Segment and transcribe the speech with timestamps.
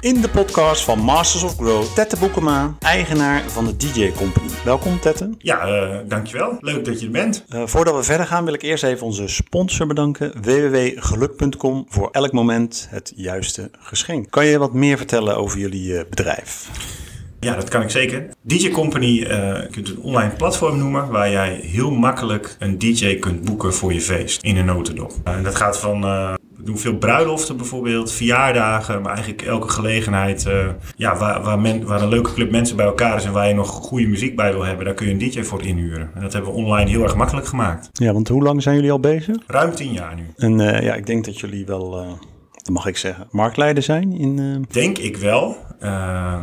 [0.00, 4.46] In de podcast van Masters of Grow, Tette Boekema, eigenaar van de DJ Company.
[4.64, 5.30] Welkom Tette.
[5.38, 6.56] Ja, uh, dankjewel.
[6.60, 7.44] Leuk dat je er bent.
[7.54, 12.32] Uh, voordat we verder gaan wil ik eerst even onze sponsor bedanken, www.geluk.com, voor elk
[12.32, 14.30] moment het juiste geschenk.
[14.30, 16.70] Kan je wat meer vertellen over jullie uh, bedrijf?
[17.40, 18.28] Ja, dat kan ik zeker.
[18.42, 23.18] DJ Company uh, je kunt een online platform noemen waar jij heel makkelijk een DJ
[23.18, 25.12] kunt boeken voor je feest in een notendop.
[25.24, 30.44] Uh, dat gaat van uh, we doen veel bruiloften bijvoorbeeld, verjaardagen, maar eigenlijk elke gelegenheid
[30.46, 33.48] uh, ja, waar, waar, men, waar een leuke club mensen bij elkaar is en waar
[33.48, 36.10] je nog goede muziek bij wil hebben, daar kun je een DJ voor inhuren.
[36.14, 37.88] En dat hebben we online heel erg makkelijk gemaakt.
[37.92, 39.36] Ja, want hoe lang zijn jullie al bezig?
[39.46, 40.26] Ruim tien jaar nu.
[40.36, 42.06] En uh, ja, ik denk dat jullie wel,
[42.68, 44.64] mag ik zeggen, marktleider zijn in...
[44.70, 45.56] Denk ik wel.
[45.82, 46.40] Uh,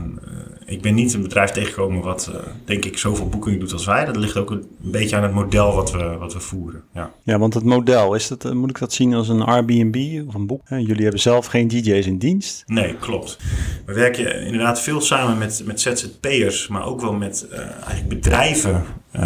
[0.65, 4.05] ik ben niet een bedrijf tegengekomen wat, uh, denk ik, zoveel boekingen doet als wij.
[4.05, 6.83] Dat ligt ook een beetje aan het model wat we, wat we voeren.
[6.93, 7.11] Ja.
[7.23, 10.47] ja, want het model, is dat, moet ik dat zien als een Airbnb of een
[10.47, 10.61] boek?
[10.69, 12.63] Jullie hebben zelf geen DJ's in dienst?
[12.65, 13.37] Nee, klopt.
[13.85, 18.85] We werken inderdaad veel samen met, met ZZP'ers, maar ook wel met eigenlijk bedrijven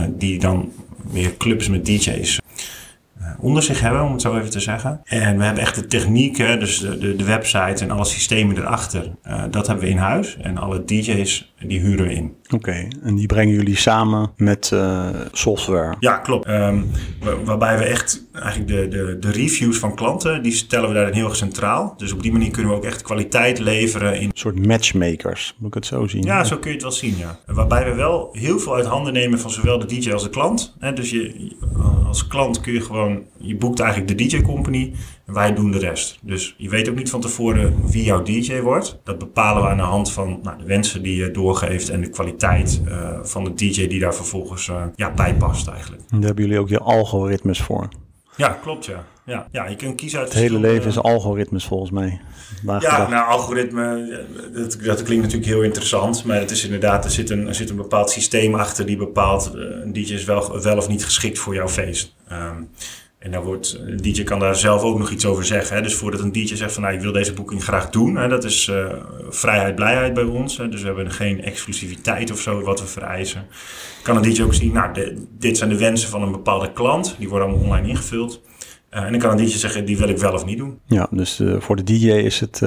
[0.10, 0.72] die dan
[1.12, 2.40] weer clubs met DJ's
[3.40, 5.02] onder zich hebben, om het zo even te zeggen.
[5.04, 8.58] En we hebben echt de techniek, hè, dus de, de, de website en alle systemen
[8.58, 9.12] erachter.
[9.28, 10.38] Uh, dat hebben we in huis.
[10.42, 12.36] En alle DJ's, die huren we in.
[12.44, 12.92] Oké, okay.
[13.04, 15.95] en die brengen jullie samen met uh, software?
[16.00, 16.48] Ja, klopt.
[16.50, 16.86] Um,
[17.44, 21.26] waarbij we echt eigenlijk de, de, de reviews van klanten, die stellen we daarin heel
[21.26, 21.94] erg centraal.
[21.98, 24.20] Dus op die manier kunnen we ook echt kwaliteit leveren.
[24.20, 24.26] In...
[24.26, 26.24] Een soort matchmakers, moet ik het zo zien?
[26.24, 27.40] Ja, zo kun je het wel zien, ja.
[27.46, 30.76] Waarbij we wel heel veel uit handen nemen van zowel de DJ als de klant.
[30.94, 31.52] Dus je,
[32.08, 34.94] als klant kun je gewoon, je boekt eigenlijk de DJ-company
[35.26, 36.20] en wij doen de rest.
[36.22, 39.00] Dus je weet ook niet van tevoren wie jouw DJ wordt.
[39.04, 42.10] Dat bepalen we aan de hand van nou, de wensen die je doorgeeft en de
[42.10, 46.02] kwaliteit uh, van de DJ die daar vervolgens uh, ja, bij past eigenlijk.
[46.02, 47.90] En daar hebben jullie ook je algoritmes voor.
[48.40, 49.06] Ja, klopt ja.
[49.23, 50.28] Ja, ja je kunt kiezen uit...
[50.28, 52.22] Het hele leven is algoritmes volgens mij.
[52.80, 54.08] Ja, nou algoritme,
[54.54, 56.23] dat, dat klinkt natuurlijk heel interessant.
[56.23, 59.52] Maar het is inderdaad, er zit een, er zit een bepaald systeem achter die bepaalt...
[59.54, 62.16] een DJ is wel, wel of niet geschikt voor jouw feest.
[62.32, 62.70] Um,
[63.20, 65.76] en daar wordt, een DJ kan daar zelf ook nog iets over zeggen.
[65.76, 65.82] Hè.
[65.82, 68.16] Dus voordat een DJ zegt van nou, ik wil deze boeking graag doen.
[68.16, 68.94] Hè, dat is uh,
[69.30, 70.58] vrijheid, blijheid bij ons.
[70.58, 70.70] Hè.
[70.70, 73.46] Dus we hebben geen exclusiviteit of zo wat we vereisen.
[74.04, 77.16] Kan een DJ ook zien, nou, de, dit zijn de wensen van een bepaalde klant.
[77.18, 78.42] Die worden allemaal online ingevuld.
[78.94, 80.80] Uh, en dan kan een DJ zeggen, die wil ik wel of niet doen.
[80.86, 82.62] Ja, dus uh, voor de DJ is het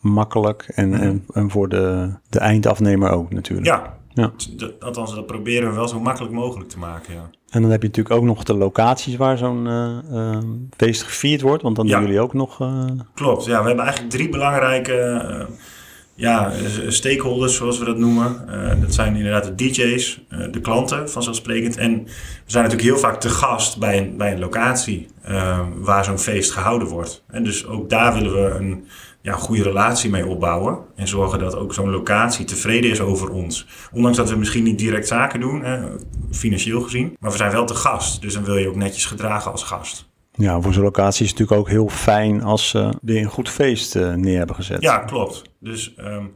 [0.00, 0.94] makkelijk en, mm.
[0.94, 3.66] en, en, voor de, de eindafnemer ook natuurlijk.
[3.66, 4.68] Ja, ja.
[4.80, 7.30] althans dat proberen we wel zo makkelijk mogelijk te maken, ja.
[7.50, 10.38] En dan heb je natuurlijk ook nog de locaties waar zo'n uh,
[10.76, 11.92] feest gevierd wordt, want dan ja.
[11.96, 12.60] doen jullie ook nog...
[12.60, 12.84] Uh...
[13.14, 15.48] Klopt, ja, we hebben eigenlijk drie belangrijke
[16.14, 16.52] ja,
[16.88, 18.46] stakeholders, zoals we dat noemen.
[18.80, 21.76] dat zijn inderdaad de DJ's, de klanten vanzelfsprekend.
[21.76, 22.10] En we
[22.46, 25.08] zijn natuurlijk heel vaak te gast bij een, bij een locatie
[25.74, 27.24] waar zo'n feest gehouden wordt.
[27.26, 28.84] En dus ook daar willen we een
[29.28, 30.78] ja, goede relatie mee opbouwen.
[30.96, 33.66] En zorgen dat ook zo'n locatie tevreden is over ons.
[33.92, 35.64] Ondanks dat we misschien niet direct zaken doen,
[36.30, 37.16] financieel gezien.
[37.20, 38.20] Maar we zijn wel te gast.
[38.20, 40.08] Dus dan wil je ook netjes gedragen als gast.
[40.32, 43.48] Ja, voor zo'n locatie is het natuurlijk ook heel fijn als ze weer een goed
[43.48, 44.82] feest uh, neer hebben gezet.
[44.82, 45.42] Ja, klopt.
[45.60, 46.32] Dus um,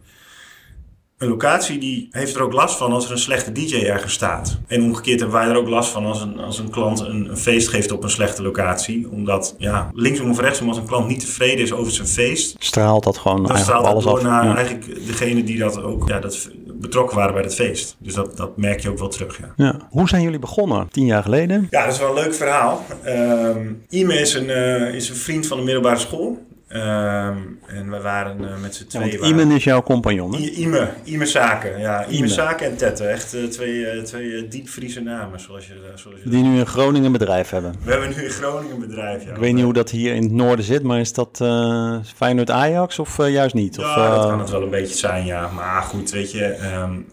[1.23, 4.59] een locatie die heeft er ook last van als er een slechte DJ ergens staat.
[4.67, 7.37] En omgekeerd hebben wij er ook last van als een, als een klant een, een
[7.37, 9.09] feest geeft op een slechte locatie.
[9.11, 12.55] Omdat ja, linksom of rechtsom, als een klant niet tevreden is over zijn feest.
[12.59, 14.57] Straalt dat gewoon dan straalt alles dat door naar ja.
[14.57, 17.97] eigenlijk degene die dat ook ja, dat betrokken waren bij het feest.
[17.99, 19.39] Dus dat, dat merk je ook wel terug.
[19.39, 19.53] Ja.
[19.57, 19.77] ja.
[19.91, 20.89] Hoe zijn jullie begonnen?
[20.91, 21.67] Tien jaar geleden?
[21.71, 22.85] Ja, dat is wel een leuk verhaal.
[23.07, 26.51] Um, Ime is een, uh, is een vriend van de middelbare school.
[26.75, 29.21] Um, en we waren uh, met z'n tweeën...
[29.21, 30.39] Ja, Ime is jouw compagnon, hè?
[30.39, 31.81] Ime, Ime Zaken.
[31.81, 32.29] Ja, Ime, Ime.
[32.29, 33.05] Zaken en Tette.
[33.05, 37.07] Echt uh, twee, uh, twee diepvriese namen, zoals je, zoals je Die nu in Groningen
[37.07, 37.75] een bedrijf hebben.
[37.85, 39.31] We hebben nu in Groningen een bedrijf, ja.
[39.31, 41.41] Ik weet niet hoe dat hier in het noorden zit, maar is dat
[42.15, 43.79] Feyenoord Ajax of juist niet?
[43.79, 45.49] Of, ja, dat kan het wel een beetje zijn, ja.
[45.55, 46.57] Maar goed, weet je...
[46.83, 47.07] Um,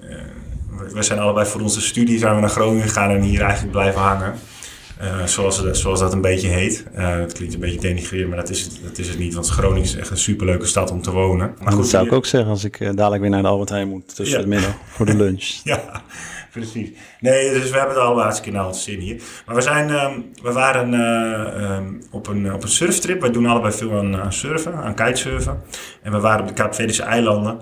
[0.94, 4.02] we zijn allebei voor onze studie zijn we naar Groningen gegaan en hier eigenlijk blijven
[4.02, 4.34] hangen.
[5.02, 6.86] Uh, zoals, zoals dat een beetje heet.
[6.96, 9.34] Uh, het klinkt een beetje denigrerend, maar dat is, het, dat is het niet.
[9.34, 11.56] Want Groningen is echt een superleuke stad om te wonen.
[11.60, 13.70] Maar goed, dat zou ik ook zeggen als ik uh, dadelijk weer naar de Albert
[13.70, 14.44] Heijn moet tussen ja.
[14.44, 15.44] de middag voor de lunch.
[15.64, 16.02] ja,
[16.52, 16.90] precies.
[17.20, 19.22] Nee, dus we hebben het allemaal hartstikke naar ons zin hier.
[19.46, 23.22] Maar we, zijn, um, we waren um, op, een, op een surftrip.
[23.22, 25.62] We doen allebei veel aan, aan surfen, aan kitesurfen.
[26.02, 27.60] En we waren op de Kaapverdische eilanden.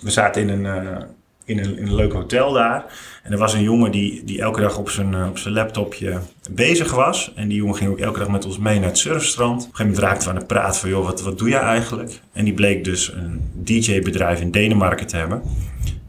[0.00, 1.06] We zaten in een
[1.46, 2.84] in een, in een leuk hotel daar.
[3.22, 6.20] En er was een jongen die, die elke dag op zijn, op zijn laptopje
[6.50, 7.32] bezig was.
[7.34, 9.62] En die jongen ging ook elke dag met ons mee naar het surfstrand.
[9.62, 11.60] Op een gegeven moment raakten we aan het praten van, joh, wat, wat doe jij
[11.60, 12.20] eigenlijk?
[12.32, 15.42] En die bleek dus een DJ-bedrijf in Denemarken te hebben.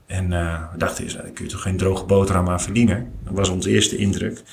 [0.05, 3.11] En uh, we dachten eerst, daar kun je toch geen droge boterham aan verdienen?
[3.23, 4.43] Dat was onze eerste indruk.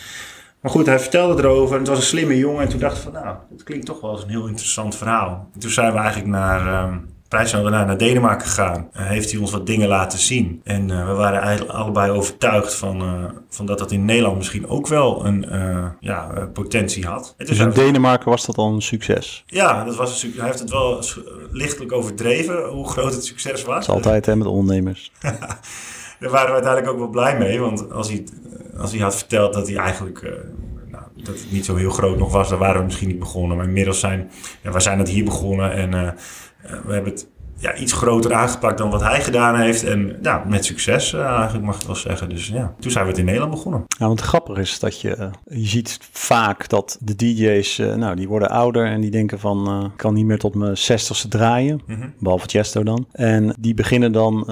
[0.60, 1.72] Maar goed, hij vertelde erover.
[1.72, 2.62] En het was een slimme jongen.
[2.62, 5.48] En toen dachten we van, nou, dat klinkt toch wel eens een heel interessant verhaal.
[5.54, 6.66] En toen zijn we eigenlijk naar...
[6.66, 6.96] Uh,
[7.34, 8.88] vrij snel daarna naar Denemarken gegaan.
[8.96, 10.60] Uh, heeft hij ons wat dingen laten zien.
[10.64, 14.68] En uh, we waren eigenlijk allebei overtuigd van, uh, van dat dat in Nederland misschien
[14.68, 15.46] ook wel een
[16.00, 17.34] ja, potentie had.
[17.36, 19.44] dus in Denemarken was dat al een succes?
[19.46, 21.02] Ja, dat was een hij heeft het wel
[21.50, 23.86] lichtelijk overdreven hoe groot het succes was.
[23.86, 25.12] Dat is altijd hè, met ondernemers.
[26.20, 27.60] Daar waren we uiteindelijk ook wel blij mee.
[27.60, 28.24] Want als hij,
[28.78, 30.22] als hij had verteld dat hij eigenlijk
[30.90, 33.56] nou, dat het niet zo heel groot nog was, dan waren we misschien niet begonnen.
[33.56, 34.30] Maar inmiddels zijn,
[34.62, 36.08] ja, we zijn het hier begonnen en uh,
[36.64, 37.28] we hebben het
[37.64, 39.84] ja, iets groter aangepakt dan wat hij gedaan heeft.
[39.84, 42.28] En ja, met succes uh, eigenlijk mag ik wel zeggen.
[42.28, 43.84] Dus ja, toen zijn we het in Nederland begonnen.
[43.98, 45.26] Ja, want grappig is dat je, uh,
[45.58, 49.84] je ziet vaak dat de DJ's, uh, nou die worden ouder en die denken van,
[49.84, 51.80] ik kan niet meer tot mijn zestigste draaien.
[51.86, 52.14] Mm -hmm.
[52.18, 53.06] Behalve Chesto dan.
[53.12, 54.44] En die beginnen dan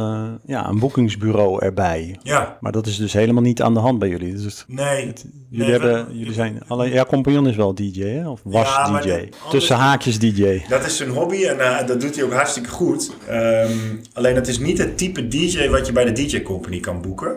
[0.44, 2.18] ja, een boekingsbureau erbij.
[2.22, 2.56] Ja.
[2.60, 4.34] Maar dat is dus helemaal niet aan de hand bij jullie.
[4.34, 5.06] Dus nee.
[5.06, 8.28] Het, jullie, nee, hebben, we, jullie zijn, alle, ja, compagnon is wel DJ hè?
[8.28, 9.28] Of was ja, DJ.
[9.50, 10.62] Tussen haakjes DJ.
[10.68, 13.01] Dat is zijn hobby en dat doet hij ook hartstikke goed.
[13.30, 17.02] Um, alleen het is niet het type DJ wat je bij de DJ Company kan
[17.02, 17.36] boeken.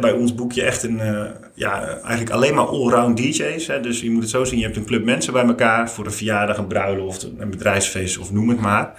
[0.00, 3.66] Bij ons boek je echt een, uh, ja, eigenlijk alleen maar allround DJ's.
[3.82, 6.12] Dus je moet het zo zien, je hebt een club mensen bij elkaar voor een
[6.12, 8.92] verjaardag, een bruiloft, een bedrijfsfeest of noem het maar.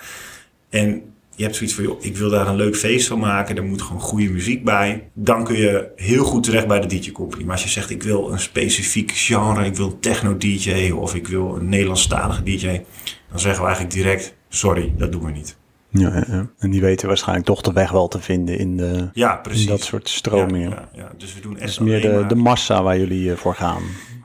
[0.70, 3.64] En je hebt zoiets van, joh, ik wil daar een leuk feest van maken, er
[3.64, 5.10] moet gewoon goede muziek bij.
[5.14, 7.44] Dan kun je heel goed terecht bij de DJ Company.
[7.44, 11.28] Maar als je zegt, ik wil een specifiek genre, ik wil techno DJ of ik
[11.28, 12.82] wil een Nederlandstalige DJ,
[13.30, 15.58] dan zeggen we eigenlijk direct, sorry, dat doen we niet.
[15.94, 16.26] Ja,
[16.60, 19.64] en die weten waarschijnlijk toch de weg wel te vinden in, de, ja, precies.
[19.64, 20.70] in dat soort stromingen.
[20.70, 22.28] Ja, ja, Dus we doen echt meer de, maar...
[22.28, 23.82] de massa waar jullie uh, voor gaan.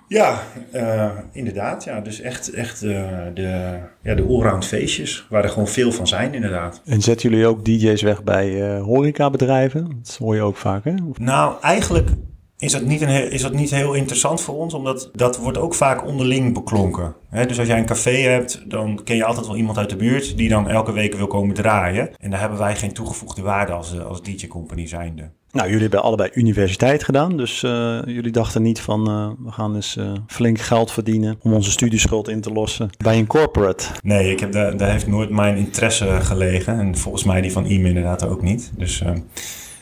[0.08, 0.42] Ja,
[0.74, 1.84] uh, inderdaad.
[1.84, 2.00] Ja.
[2.00, 6.34] Dus echt, echt uh, de, ja, de allround feestjes, waar er gewoon veel van zijn,
[6.34, 6.82] inderdaad.
[6.84, 9.88] En zetten jullie ook DJ's weg bij uh, horecabedrijven?
[10.02, 10.94] Dat hoor je ook vaak, hè?
[11.16, 12.08] Nou, eigenlijk
[12.58, 15.74] is dat, niet een, is dat niet heel interessant voor ons, omdat dat wordt ook
[15.74, 17.14] vaak onderling beklonken.
[17.28, 19.96] He, dus als jij een café hebt, dan ken je altijd wel iemand uit de
[19.96, 22.10] buurt die dan elke week wil komen draaien.
[22.20, 25.30] En daar hebben wij geen toegevoegde waarde als, als DJ-company zijnde.
[25.50, 29.74] Nou, jullie hebben allebei universiteit gedaan, dus uh, jullie dachten niet van uh, we gaan
[29.74, 33.84] eens uh, flink geld verdienen om onze studieschuld in te lossen bij een corporate.
[34.02, 37.66] Nee, ik heb daar, daar heeft nooit mijn interesse gelegen en volgens mij die van
[37.66, 38.72] IME inderdaad ook niet.
[38.76, 39.02] Dus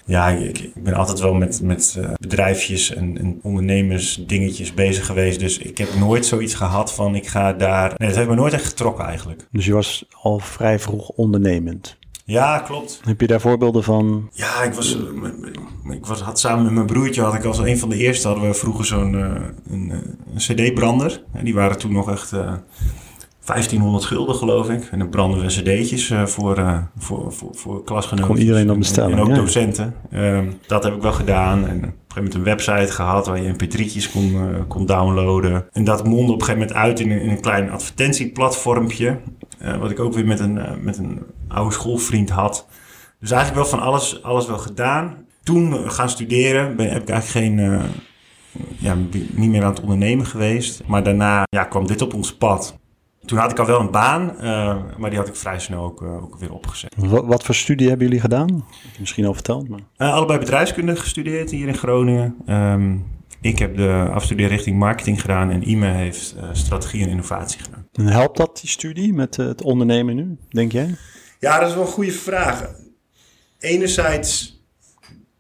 [0.07, 5.41] ja, ik, ik, ben altijd wel met, met uh, bedrijfjes en, en ondernemersdingetjes bezig geweest.
[5.41, 7.95] Dus ik heb nooit zoiets gehad van ik ga daar...
[7.97, 9.47] Nee, dat heeft me nooit echt getrokken eigenlijk.
[9.51, 11.99] Dus je was al vrij vroeg ondernemend?
[12.25, 13.01] Ja, klopt.
[13.05, 14.31] Heb je daar voorbeelden van?
[14.33, 14.99] Ja, ik was,
[15.91, 18.49] ik was had samen met mijn broertje, had ik als een van de eerste, hadden
[18.49, 19.31] we vroeger zo'n uh,
[19.71, 21.23] een, een cd-brander.
[21.43, 22.33] Die waren toen nog echt...
[22.33, 22.53] Uh,
[23.47, 24.89] 1500 gulden, geloof ik.
[24.91, 28.31] En dan branden we cd'tjes uh, voor, uh, voor, voor, voor klasgenoten.
[28.31, 29.11] Kon iedereen dan bestellen.
[29.11, 29.35] En, en ook ja.
[29.35, 29.95] docenten.
[30.13, 31.67] Um, dat heb ik wel gedaan.
[31.67, 35.67] En op een gegeven moment een website gehad waar je mp3'tjes kon, uh, kon downloaden.
[35.73, 39.19] En dat mondde op een gegeven moment uit in een, in een klein advertentieplatformpje.
[39.81, 42.67] wat ik ook weer met een, met een oude schoolvriend had.
[43.21, 45.15] Dus eigenlijk wel van alles, alles wel gedaan.
[45.43, 47.81] Toen gaan studeren ben, heb ik eigenlijk geen...
[48.79, 48.97] ja,
[49.35, 50.83] niet meer aan het ondernemen geweest.
[50.87, 52.79] Maar daarna ja, kwam dit op ons pad.
[53.27, 56.03] Toen had ik al wel een baan, uh, maar die had ik vrij snel ook,
[56.03, 56.95] uh, ook weer opgezet.
[56.97, 58.65] Wat, wat, voor studie hebben jullie gedaan?
[58.99, 59.69] Misschien al verteld.
[59.69, 59.81] Maar...
[59.99, 62.37] Uh, allebei bedrijfskunde gestudeerd hier in Groningen.
[62.49, 63.05] Um,
[63.41, 67.89] ik heb de afstudeerrichting marketing gedaan en Ime heeft strategie en innovatie gedaan.
[67.93, 70.97] En helpt dat, die studie, met het ondernemen nu, denk jij?
[71.41, 72.71] Ja, dat is wel een goede vraag.
[73.59, 74.61] Enerzijds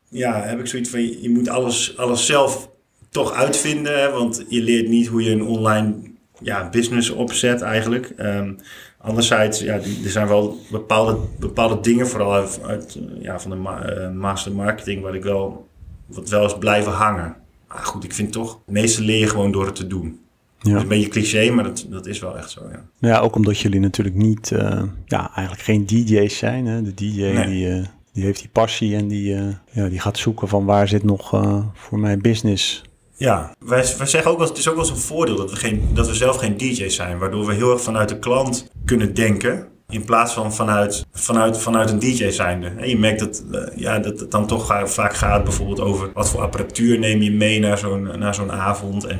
[0.08, 2.70] ja, heb ik zoiets van, je moet alles, alles zelf
[3.10, 4.12] toch uitvinden.
[4.12, 5.94] Want je leert niet hoe je een online
[6.42, 8.12] ja, business opzet eigenlijk.
[8.18, 8.58] Um,
[8.98, 13.98] anderzijds, ja, er zijn wel bepaalde, bepaalde dingen, vooral uit, uit ja, van de ma
[13.98, 15.68] uh, master marketing, waar ik wel,
[16.06, 17.36] wat wel eens blijven hangen.
[17.68, 20.20] Maar goed, ik vind toch, het meeste leer je gewoon door het te doen.
[20.58, 20.70] Ja.
[20.70, 22.84] Dat is een beetje cliché, maar dat, dat is wel echt zo, ja.
[22.98, 26.66] Ja, ook omdat jullie natuurlijk niet, uh, ja, eigenlijk geen DJ's zijn.
[26.66, 26.82] Hè?
[26.82, 27.46] De DJ nee.
[27.46, 29.34] die, uh, die heeft die passie en die,
[29.70, 31.28] ja, die gaat zoeken van waar zit nog
[31.74, 32.82] voor mijn business
[33.16, 35.56] ja, wij, wij zeggen ook wel, het is ook wel eens een voordeel dat we,
[35.56, 37.18] geen, dat we zelf geen DJ's zijn.
[37.18, 39.68] Waardoor we heel erg vanuit de klant kunnen denken.
[39.88, 42.66] In plaats van vanuit, vanuit, vanuit een DJ zijnde.
[42.66, 46.28] En je merkt dat, uh, ja, dat het dan toch vaak gaat bijvoorbeeld over wat
[46.28, 49.06] voor apparatuur neem je mee naar zo'n, naar zo'n avond.
[49.06, 49.18] En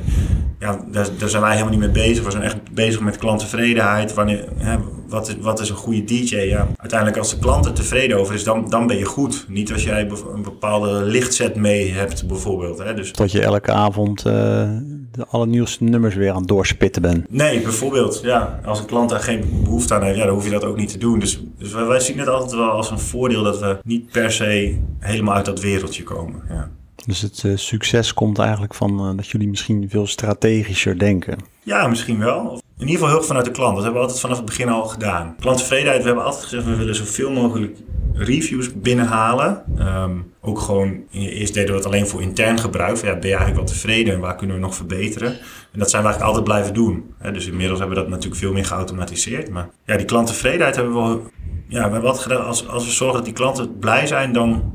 [0.59, 2.23] ja, daar, daar zijn wij helemaal niet mee bezig.
[2.23, 4.13] We zijn echt bezig met klanttevredenheid.
[4.13, 6.35] Wanneer, hè, wat, is, wat is een goede DJ?
[6.35, 9.45] Ja, uiteindelijk als de klant er tevreden over is, dan, dan ben je goed.
[9.47, 12.77] Niet als jij een bepaalde lichtset mee hebt bijvoorbeeld.
[12.77, 12.93] Hè.
[12.93, 14.69] Dus, Tot je elke avond uh,
[15.17, 17.31] de allernieuwste nummers weer aan het doorspitten bent.
[17.31, 18.19] Nee, bijvoorbeeld.
[18.23, 20.77] Ja, als een klant daar geen behoefte aan heeft, ja, dan hoef je dat ook
[20.77, 21.19] niet te doen.
[21.19, 24.31] Dus, dus wij, wij zien het altijd wel als een voordeel dat we niet per
[24.31, 26.41] se helemaal uit dat wereldje komen.
[26.49, 26.69] Ja.
[27.05, 31.37] Dus het uh, succes komt eigenlijk van uh, dat jullie misschien veel strategischer denken.
[31.63, 32.61] Ja, misschien wel.
[32.77, 33.73] in ieder geval heel vanuit de klant.
[33.75, 35.35] Dat hebben we altijd vanaf het begin al gedaan.
[35.39, 37.77] Klanttevredenheid, we hebben altijd gezegd, we willen zoveel mogelijk
[38.17, 39.63] reviews binnenhalen.
[39.77, 42.97] Ehm, ook gewoon, eerst deden we het alleen voor intern gebruik.
[42.97, 45.29] Ja, ben je eigenlijk wel tevreden en waar kunnen we nog verbeteren?
[45.71, 47.13] En dat zijn we eigenlijk altijd blijven doen.
[47.33, 49.49] dus inmiddels hebben we dat natuurlijk veel meer geautomatiseerd.
[49.49, 51.31] Maar ja, die klanttevredenheid hebben we wel...
[51.67, 52.45] Ja, we wat gedaan.
[52.45, 54.73] Als, als we zorgen dat die klanten blij zijn, dan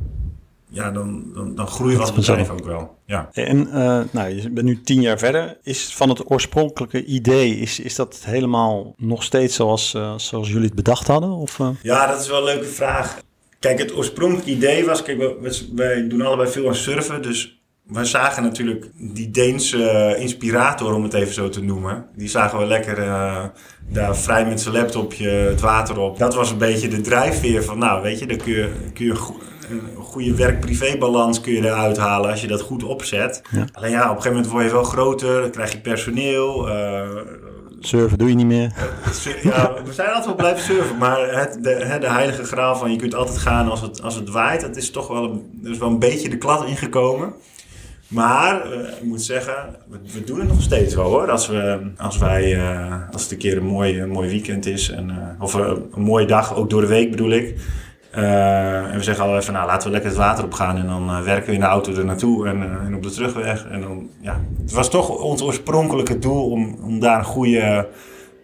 [0.72, 2.99] ja, dan, dan, dan groeien we als bedrijf ook wel.
[3.06, 3.28] Ja.
[3.32, 5.58] En uh, nou, je bent nu tien jaar verder.
[5.62, 10.66] Is van het oorspronkelijke idee, is, is dat helemaal nog steeds zoals, uh, zoals jullie
[10.66, 11.30] het bedacht hadden?
[11.30, 11.68] Of, uh?
[11.82, 13.22] Ja, dat is wel een leuke vraag.
[13.62, 18.04] Kijk, het oorspronkelijke idee was, kijk, wij, wij doen allebei veel aan surfen, dus wij
[18.04, 22.07] zagen natuurlijk die Deense inspirator, om het even zo te noemen.
[22.16, 23.45] Die zagen we lekker uh,
[23.88, 26.19] daar vrij met zijn laptopje het water op.
[26.19, 29.14] Dat was een beetje de drijfveer van, nou weet je, dan kun je, kun je
[29.71, 33.42] een goede werk-privé-balans kun je eruit halen als je dat goed opzet.
[33.73, 36.69] Alleen ja, op een gegeven moment word je wel groter, dan krijg je personeel.
[36.69, 37.09] Uh,
[37.86, 38.72] surfen doe je niet meer.
[39.42, 42.96] ja, we zijn altijd wel blijven surfen, maar het, de, de heilige graal van je
[42.96, 45.88] kunt altijd gaan als het, als het waait, dat is toch wel een, is wel
[45.88, 47.34] een beetje de klad ingekomen.
[48.08, 49.54] Maar uh, ik moet zeggen,
[50.12, 51.30] we, doen het nog steeds wel hoor.
[51.30, 55.08] Als, we, als, wij, uh, als het een keer een mooi, mooi weekend is, en,
[55.08, 57.60] uh, of een mooie dag, ook door de week bedoel ik.
[58.16, 60.87] Uh, en we zeggen al even, nou laten we lekker het water op gaan en
[60.87, 63.66] dan uh, werken we in de auto er naartoe en, uh, en op de terugweg.
[63.66, 67.88] En dan, ja, het was toch ons oorspronkelijke doel om, om daar een goede,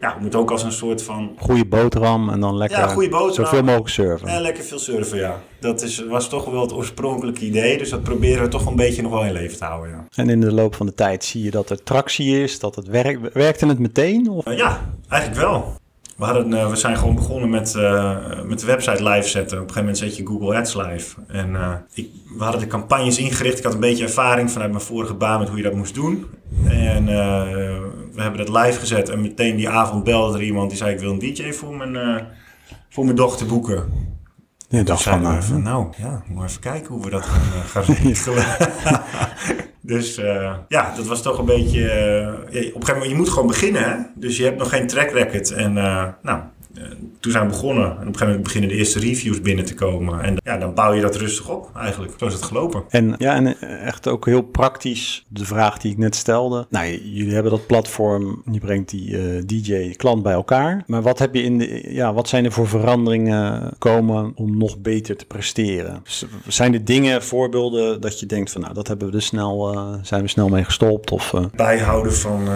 [0.00, 1.32] ja, om het ook als een soort van...
[1.38, 3.44] Goede boterham en dan lekker ja, goede boterham.
[3.44, 4.28] zoveel mogelijk surfen.
[4.28, 5.36] Ja, lekker veel surfen, ja.
[5.60, 9.02] Dat is, was toch wel het oorspronkelijke idee, dus dat proberen we toch een beetje
[9.02, 10.04] nog wel in leven te houden, ja.
[10.14, 12.86] En in de loop van de tijd zie je dat er tractie is, dat het
[12.86, 13.32] werkt.
[13.32, 14.28] Werkte het meteen?
[14.28, 14.56] Of?
[14.56, 15.76] ja, eigenlijk wel.
[16.18, 19.60] We, uh, we zijn gewoon begonnen met, uh, met de website live zetten.
[19.60, 21.16] Op een gegeven moment zet je Google Ads live.
[21.26, 23.58] En uh, ik, we hadden de campagnes ingericht.
[23.58, 26.26] Ik had een beetje ervaring vanuit mijn vorige baan met hoe je dat moest doen.
[26.68, 27.06] En
[28.14, 29.08] we hebben dat live gezet.
[29.08, 32.26] En meteen die avond belde er iemand die zei: Ik wil een DJ voor mijn,
[32.88, 33.84] voor mijn dochter boeken.
[34.68, 38.44] Ja, dacht van, van, nou ja, moet even kijken hoe we dat gaan, gaan regelen.
[39.88, 41.80] Dus uh, ja, dat was toch een beetje.
[41.80, 43.82] Uh, op een gegeven moment, je moet gewoon beginnen.
[43.82, 43.96] Hè?
[44.14, 45.50] Dus je hebt nog geen track record.
[45.50, 46.57] En uh, nou, eh,
[47.20, 47.84] toen zijn we begonnen.
[47.84, 50.22] En op een gegeven moment beginnen de eerste reviews binnen te komen.
[50.22, 52.12] En ja, dan bouw je dat rustig op eigenlijk.
[52.18, 52.82] Zo is het gelopen.
[52.88, 56.66] En ja, en echt ook heel praktisch de vraag die ik net stelde.
[56.70, 58.42] Nou, jullie hebben dat platform.
[58.50, 60.82] Je brengt die uh, DJ-klant bij elkaar.
[60.86, 64.78] Maar wat heb je in de, ja, wat zijn er voor veranderingen komen om nog
[64.78, 66.02] beter te presteren?
[66.46, 69.94] Zijn er dingen, voorbeelden dat je denkt van nou, dat hebben we dus snel, uh,
[70.02, 71.10] zijn we snel mee gestopt?
[71.10, 71.44] Of, uh...
[71.54, 72.48] Bijhouden van,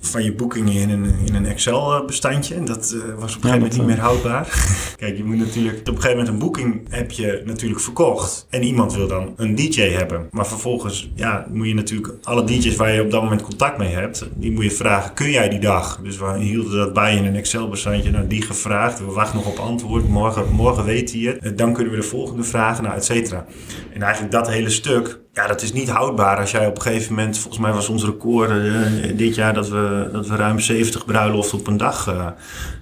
[0.00, 2.62] van je boekingen in een, in een Excel-bestandje.
[2.62, 4.48] Dat was op een gegeven moment niet meer houdbaar.
[4.96, 5.78] Kijk, je moet natuurlijk...
[5.78, 8.46] Op een gegeven moment een boeking heb je natuurlijk verkocht.
[8.50, 10.28] En iemand wil dan een DJ hebben.
[10.30, 12.14] Maar vervolgens ja, moet je natuurlijk...
[12.22, 14.28] Alle DJ's waar je op dat moment contact mee hebt...
[14.34, 16.00] Die moet je vragen, kun jij die dag?
[16.02, 18.10] Dus we hielden dat bij in een Excel-bestandje.
[18.10, 18.98] Nou, die gevraagd.
[18.98, 20.08] We wachten nog op antwoord.
[20.08, 21.38] Morgen, morgen weet hij het.
[21.38, 23.46] Eh, dan kunnen we de volgende vragen, nou, et cetera.
[23.92, 25.22] En eigenlijk dat hele stuk...
[25.34, 27.38] Ja, dat is niet houdbaar als jij op een gegeven moment...
[27.38, 31.58] Volgens mij was ons record uh, dit jaar dat we, dat we ruim 70 bruiloften
[31.58, 32.26] op een dag uh,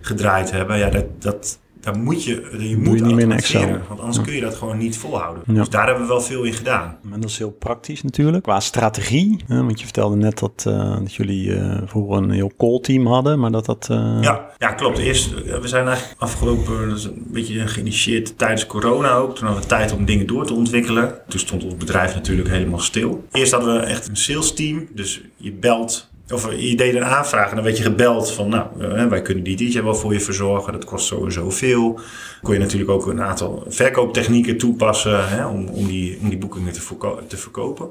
[0.00, 0.78] gedraaid hebben.
[0.78, 3.78] Ja, dat, dat, daar moet je, je moet je niet meer in Excel.
[3.88, 5.42] Want anders kun je dat gewoon niet volhouden.
[5.46, 5.54] Ja.
[5.54, 6.98] Dus daar hebben we wel veel in gedaan.
[7.12, 8.42] En dat is heel praktisch natuurlijk.
[8.42, 9.36] Qua strategie.
[9.46, 13.06] Hè, want je vertelde net dat, uh, dat jullie uh, vroeger een heel call team
[13.06, 13.40] hadden.
[13.40, 13.88] Maar dat dat...
[13.90, 14.18] Uh...
[14.20, 14.98] Ja, ja, klopt.
[14.98, 19.36] Eerst, we zijn eigenlijk afgelopen, dat is een beetje geïnitieerd tijdens corona ook.
[19.36, 21.14] Toen hadden we tijd om dingen door te ontwikkelen.
[21.28, 23.24] Toen stond ons bedrijf natuurlijk helemaal stil.
[23.32, 24.88] Eerst hadden we echt een sales team.
[24.94, 28.66] Dus je belt of je deed een aanvraag en dan werd je gebeld van, nou,
[28.78, 30.72] uh, wij kunnen die DJ wel voor je verzorgen.
[30.72, 32.00] Dat kost sowieso veel.
[32.42, 36.72] Kon je natuurlijk ook een aantal verkooptechnieken toepassen hè, om, om, die, om die boekingen
[36.72, 36.80] te,
[37.26, 37.88] te verkopen.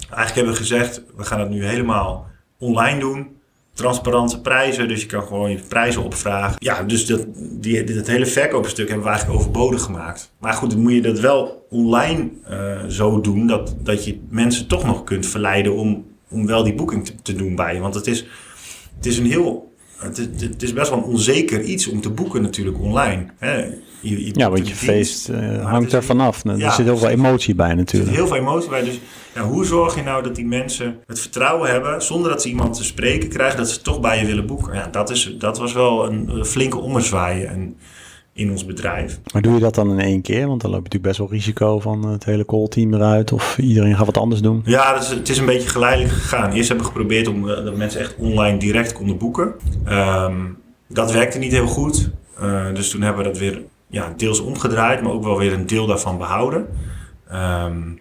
[0.00, 2.26] Eigenlijk hebben we gezegd, we gaan het nu helemaal
[2.58, 3.38] online doen.
[3.74, 6.56] Transparante prijzen, dus je kan gewoon je prijzen opvragen.
[6.58, 10.32] Ja, dus dat, die, dat hele verkoopstuk hebben we eigenlijk overbodig gemaakt.
[10.38, 14.66] Maar goed, dan moet je dat wel online uh, zo doen dat, dat je mensen
[14.66, 17.80] toch nog kunt verleiden om om wel die boeking te, te, doen bij je.
[17.80, 18.26] Want het is,
[18.96, 19.68] het is een heel.
[19.96, 23.26] Het is, het is, best wel een onzeker iets om te boeken natuurlijk online.
[23.38, 23.56] Hè?
[24.00, 26.44] Je, je ja, want je feest uh, hangt er vanaf.
[26.44, 28.10] Er ja, zit heel veel emotie bij natuurlijk.
[28.10, 28.84] Er zit heel veel emotie bij.
[28.84, 29.00] Dus
[29.34, 32.02] ja, hoe zorg je nou dat die mensen het vertrouwen hebben...
[32.02, 33.58] zonder dat ze iemand te spreken krijgen...
[33.58, 34.74] dat ze toch bij je willen boeken?
[34.74, 37.44] Ja, dat, is, dat was wel een flinke ommezwaai.
[37.44, 37.76] En
[38.40, 39.20] in ons bedrijf.
[39.32, 40.46] Maar doe je dat dan in één keer?
[40.46, 43.58] Want dan loop je natuurlijk best wel risico van het hele call team eruit of
[43.58, 44.62] iedereen gaat wat anders doen.
[44.64, 46.52] Ja, is, het is een beetje geleidelijk gegaan.
[46.52, 49.54] Eerst hebben we geprobeerd om uh, dat mensen echt online direct konden boeken.
[49.88, 52.10] Um, dat werkte niet heel goed.
[52.42, 55.66] Uh, dus toen hebben we dat weer ja, deels omgedraaid, maar ook wel weer een
[55.66, 56.66] deel daarvan behouden.
[57.32, 58.00] Um,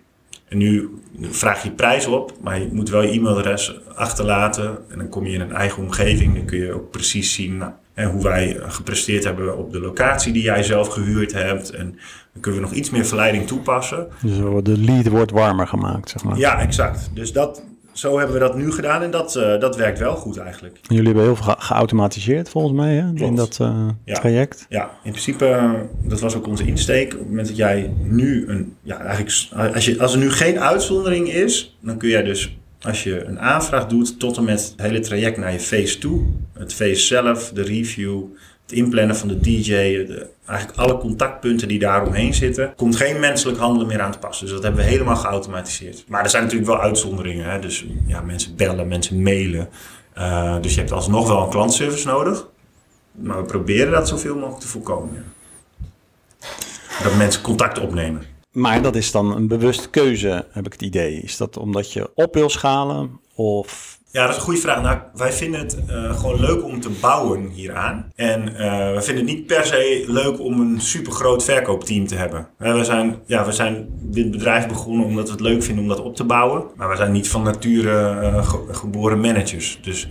[0.49, 0.89] En nu
[1.21, 4.77] vraag je prijs op, maar je moet wel je e-mailadres achterlaten.
[4.89, 6.35] En dan kom je in een eigen omgeving.
[6.35, 7.71] Dan kun je ook precies zien nou,
[8.05, 11.69] hoe wij gepresteerd hebben op de locatie die jij zelf gehuurd hebt.
[11.69, 11.99] En
[12.33, 14.07] dan kunnen we nog iets meer verleiding toepassen.
[14.21, 16.37] Dus de lead wordt warmer gemaakt, zeg maar.
[16.37, 17.09] Ja, exact.
[17.13, 17.63] Dus dat,
[17.99, 20.77] zo hebben we dat nu gedaan en dat, uh, dat werkt wel goed eigenlijk.
[20.81, 23.25] Jullie hebben heel veel geautomatiseerd volgens mij hè?
[23.25, 24.13] in dat uh, ja.
[24.13, 24.65] traject.
[24.69, 27.13] Ja, in principe, uh, dat was ook onze insteek.
[27.13, 30.59] Op het moment dat jij nu een, ja eigenlijk, als, je, als er nu geen
[30.59, 34.87] uitzondering is, dan kun jij dus als je een aanvraag doet tot en met het
[34.87, 38.23] hele traject naar je face toe, het face zelf, de review,
[38.61, 43.57] het inplannen van de DJ, de, eigenlijk alle contactpunten die daaromheen zitten, komt geen menselijk
[43.57, 44.45] handelen meer aan te passen.
[44.45, 46.03] Dus dat hebben we helemaal geautomatiseerd.
[46.07, 47.51] Maar er zijn natuurlijk wel uitzonderingen.
[47.51, 47.59] Hè?
[47.59, 49.69] Dus ja, mensen bellen, mensen mailen.
[50.17, 52.47] Uh, dus je hebt alsnog wel een klantservice nodig.
[53.11, 55.23] Maar we proberen dat zoveel mogelijk te voorkomen.
[57.03, 58.28] Dat mensen contact opnemen.
[58.51, 61.21] Maar dat is dan een bewuste keuze, heb ik het idee.
[61.21, 64.81] Is dat omdat je op wil schalen of ja, dat is een goede vraag.
[64.81, 68.11] Nou, wij vinden het uh, gewoon leuk om te bouwen hieraan.
[68.15, 72.15] En uh, we vinden het niet per se leuk om een super groot verkoopteam te
[72.15, 72.47] hebben.
[72.59, 75.89] Uh, we, zijn, ja, we zijn dit bedrijf begonnen omdat we het leuk vinden om
[75.89, 76.63] dat op te bouwen.
[76.75, 79.79] Maar we zijn niet van nature ge geboren managers.
[79.81, 80.07] Dus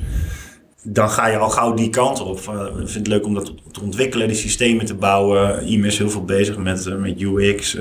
[0.82, 2.40] dan ga je al gauw die kant op.
[2.44, 5.66] we vinden het leuk om dat te ontwikkelen, die systemen te bouwen.
[5.66, 7.78] IME is heel veel bezig met, met UX,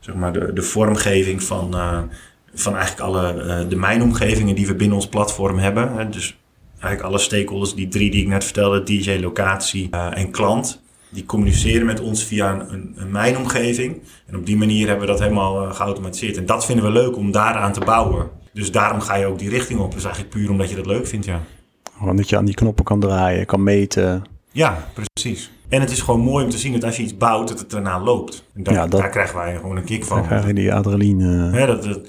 [0.00, 1.74] zeg maar de, de vormgeving van
[2.60, 6.10] van eigenlijk alle de mijnomgevingen die we binnen ons platform hebben.
[6.10, 6.36] Dus
[6.70, 11.86] eigenlijk alle stakeholders, die drie die ik net vertelde, DJ, locatie en klant, die communiceren
[11.86, 14.02] met ons via een, een mijnomgeving.
[14.26, 16.36] En op die manier hebben we dat helemaal geautomatiseerd.
[16.36, 18.30] En dat vinden we leuk om daaraan te bouwen.
[18.52, 19.92] Dus daarom ga je ook die richting op.
[19.92, 21.42] Dus eigenlijk puur omdat je dat leuk vindt, ja.
[22.00, 24.24] Omdat je aan die knoppen kan draaien, kan meten.
[24.52, 25.50] Ja, precies.
[25.68, 27.70] En het is gewoon mooi om te zien dat als je iets bouwt, dat het
[27.70, 28.44] daarna loopt.
[28.54, 30.16] En daar, ja, dat, daar krijgen wij gewoon een kick van.
[30.16, 31.58] Daar krijg je die adrenaline.
[31.58, 32.08] Ja, dat, dat,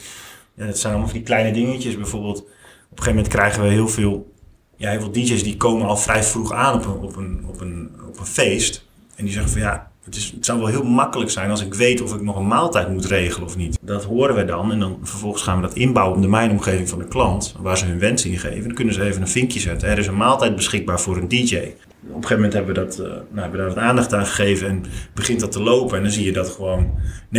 [0.55, 1.95] dat zijn allemaal van die kleine dingetjes.
[1.95, 4.33] Bijvoorbeeld, op een gegeven moment krijgen we heel veel,
[4.75, 7.61] ja, heel veel DJ's die komen al vrij vroeg aan op een, op een, op
[7.61, 8.85] een, op een feest.
[9.15, 12.13] En die zeggen van ja, het, zou wel heel makkelijk zijn als ik weet of
[12.13, 13.79] ik nog een maaltijd moet regelen of niet.
[13.81, 16.99] Dat horen we dan en dan vervolgens gaan we dat inbouwen op de mijnomgeving van
[16.99, 18.63] de klant, waar ze hun wens in geven.
[18.63, 19.89] Dan kunnen ze even een vinkje zetten.
[19.89, 21.73] Er is een maaltijd beschikbaar voor een DJ
[22.09, 24.25] op een gegeven moment hebben we, dat, uh, nou, hebben we daar wat aandacht aan
[24.25, 25.97] gegeven en begint dat te lopen.
[25.97, 26.89] En dan zie je dat gewoon
[27.35, 27.37] 90%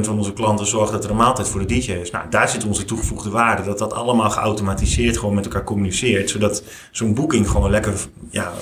[0.00, 2.10] van onze klanten zorgen dat er een maaltijd voor de DJ is.
[2.10, 3.62] Nou, daar zit onze toegevoegde waarde.
[3.62, 6.30] Dat dat allemaal geautomatiseerd gewoon met elkaar communiceert.
[6.30, 7.94] Zodat zo'n boeking gewoon lekker
[8.30, 8.52] ja,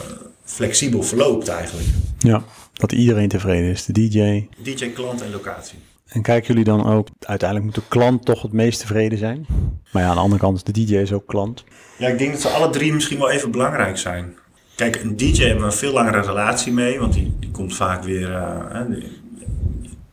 [0.45, 1.89] flexibel verloopt eigenlijk.
[2.19, 2.43] Ja,
[2.79, 3.85] dat iedereen tevreden is.
[3.85, 4.47] De DJ.
[4.63, 5.79] DJ, klant en locatie.
[6.09, 9.47] En kijken jullie dan ook, uiteindelijk moet de klant toch het meest tevreden zijn?
[9.93, 11.65] Maar ja, aan de andere kant is de DJ is ook klant.
[11.97, 14.37] Ja, ik denk dat ze alle drie misschien wel even belangrijk zijn.
[14.75, 18.03] Kijk, een DJ hebben we een veel langere relatie mee, want die, die komt vaak
[18.03, 19.21] weer, uh, die,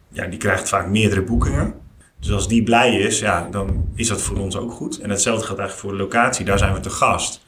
[0.10, 1.74] ja, die krijgt vaak meerdere boekingen.
[2.20, 5.00] Dus als die blij is, ja, dan is dat voor ons ook goed.
[5.00, 7.45] En hetzelfde gaat eigenlijk voor de locatie, daar zijn we te gast.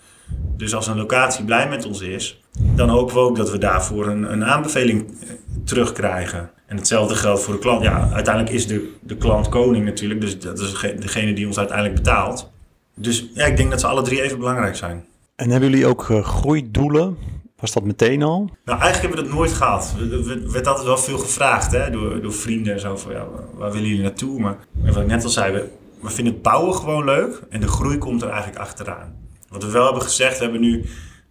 [0.57, 4.07] Dus als een locatie blij met ons is, dan hopen we ook dat we daarvoor
[4.07, 5.29] een, een aanbeveling eh,
[5.65, 6.49] terugkrijgen.
[6.65, 7.83] En hetzelfde geldt voor de klant.
[7.83, 11.95] Ja, uiteindelijk is de, de klant koning natuurlijk, dus dat is degene die ons uiteindelijk
[11.95, 12.51] betaalt.
[12.95, 15.05] Dus ja, ik denk dat ze alle drie even belangrijk zijn.
[15.35, 17.17] En hebben jullie ook uh, groeidoelen?
[17.59, 18.49] Was dat meteen al?
[18.65, 19.95] Nou, eigenlijk hebben we dat nooit gehad.
[20.11, 23.71] Er werd altijd wel veel gevraagd hè, door, door vrienden en zo van ja, waar
[23.71, 24.39] willen jullie naartoe?
[24.39, 25.69] Maar wat ik net al zei, we,
[26.01, 29.15] we vinden het bouwen gewoon leuk en de groei komt er eigenlijk achteraan.
[29.49, 30.85] Wat we wel hebben gezegd, we hebben nu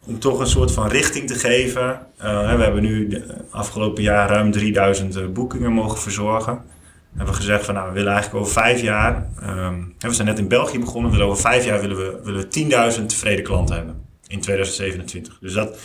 [0.07, 2.07] om toch een soort van richting te geven.
[2.19, 6.55] Uh, we hebben nu de afgelopen jaar ruim 3000 uh, boekingen mogen verzorgen.
[7.11, 10.39] We hebben gezegd van nou, we willen eigenlijk over vijf jaar, um, we zijn net
[10.39, 14.05] in België begonnen, willen over vijf jaar willen we, willen we 10.000 tevreden klanten hebben
[14.27, 15.39] in 2027.
[15.41, 15.79] Dus dat,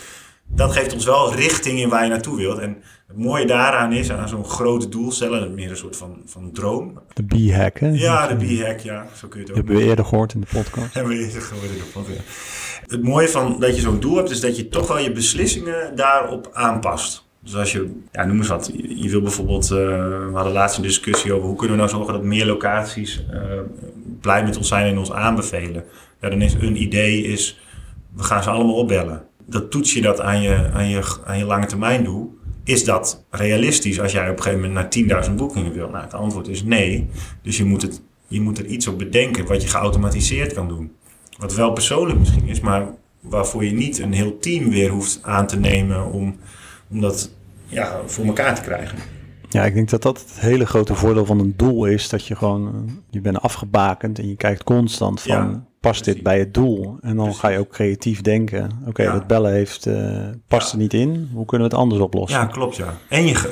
[0.46, 2.58] dat geeft ons wel richting in waar je naartoe wilt.
[2.58, 7.00] En het mooie daaraan is, aan zo'n grote doelstellen, meer een soort van, van droom.
[7.12, 7.88] De B-hack, hè?
[7.88, 9.06] Ja, de B-hack, ja.
[9.14, 10.94] Zo kun je het ook Hebben we eerder gehoord in de podcast.
[10.94, 12.20] Hebben we eerder gehoord in de podcast.
[12.86, 15.96] Het mooie van dat je zo'n doel hebt, is dat je toch wel je beslissingen
[15.96, 17.26] daarop aanpast.
[17.40, 20.82] Dus als je, ja, noem eens wat, je wil bijvoorbeeld, uh, we hadden laatst een
[20.82, 23.40] discussie over hoe kunnen we nou zorgen dat meer locaties uh,
[24.20, 25.84] blij met ons zijn en ons aanbevelen.
[26.20, 27.60] Ja, dan is een idee, is,
[28.16, 29.22] we gaan ze allemaal opbellen.
[29.46, 32.40] Dat toets je dat aan je, aan je, aan je lange termijn doel.
[32.64, 35.88] Is dat realistisch als jij op een gegeven moment naar 10.000 boekingen wil?
[35.88, 37.08] Nou, het antwoord is nee.
[37.42, 40.92] Dus je moet, het, je moet er iets op bedenken wat je geautomatiseerd kan doen.
[41.38, 42.86] Wat wel persoonlijk misschien is, maar
[43.20, 46.36] waarvoor je niet een heel team weer hoeft aan te nemen om
[46.92, 47.30] om dat
[47.66, 48.98] ja, voor elkaar te krijgen.
[49.48, 52.08] Ja, ik denk dat dat het hele grote voordeel van een doel is.
[52.08, 56.38] Dat je gewoon, je bent afgebakend en je kijkt constant van, ja, past dit bij
[56.38, 56.98] het doel?
[57.00, 58.70] En dan ga je ook creatief denken.
[58.80, 59.12] Oké, okay, ja.
[59.12, 61.30] dat bellen heeft, uh, past er niet in.
[61.32, 62.40] Hoe kunnen we het anders oplossen?
[62.40, 62.94] Ja, klopt ja.
[63.08, 63.50] En je,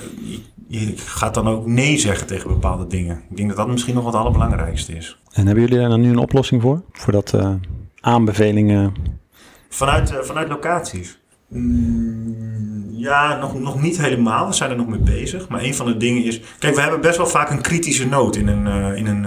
[0.69, 3.23] je gaat dan ook nee zeggen tegen bepaalde dingen.
[3.31, 5.19] Ik denk dat dat misschien nog wat het allerbelangrijkste is.
[5.33, 6.83] En hebben jullie daar dan nu een oplossing voor?
[6.93, 7.55] Voor dat uh,
[8.01, 8.95] aanbevelingen?
[9.69, 11.19] Vanuit, uh, vanuit locaties?
[11.49, 14.47] Mm, ja, nog, nog niet helemaal.
[14.47, 15.49] We zijn er nog mee bezig.
[15.49, 16.41] Maar een van de dingen is...
[16.59, 19.27] Kijk, we hebben best wel vaak een kritische noot in een, in een,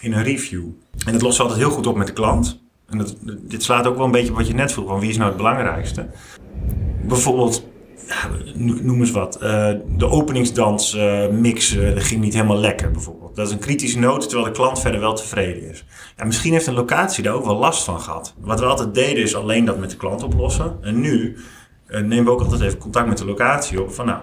[0.00, 0.64] in een review.
[1.06, 2.62] En dat lost altijd heel goed op met de klant.
[2.88, 4.88] En dat, dit slaat ook wel een beetje op wat je net vroeg.
[4.88, 6.06] Van wie is nou het belangrijkste?
[7.02, 7.68] Bijvoorbeeld
[8.56, 9.38] noem eens wat.
[9.42, 13.36] Uh, de openingsdans uh, mix uh, ging niet helemaal lekker bijvoorbeeld.
[13.36, 15.84] Dat is een kritische noot, terwijl de klant verder wel tevreden is.
[16.16, 18.34] Ja, misschien heeft een locatie daar ook wel last van gehad.
[18.40, 20.76] Wat we altijd deden is alleen dat met de klant oplossen.
[20.80, 21.36] En nu
[21.88, 23.92] nemen we ook altijd even contact met de locatie op.
[23.92, 24.20] Van nou,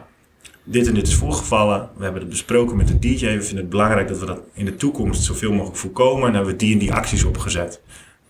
[0.69, 1.89] dit en dit is voorgevallen.
[1.95, 3.25] We hebben het besproken met de DJ.
[3.25, 6.27] We vinden het belangrijk dat we dat in de toekomst zoveel mogelijk voorkomen.
[6.27, 7.82] En hebben we die en die acties opgezet.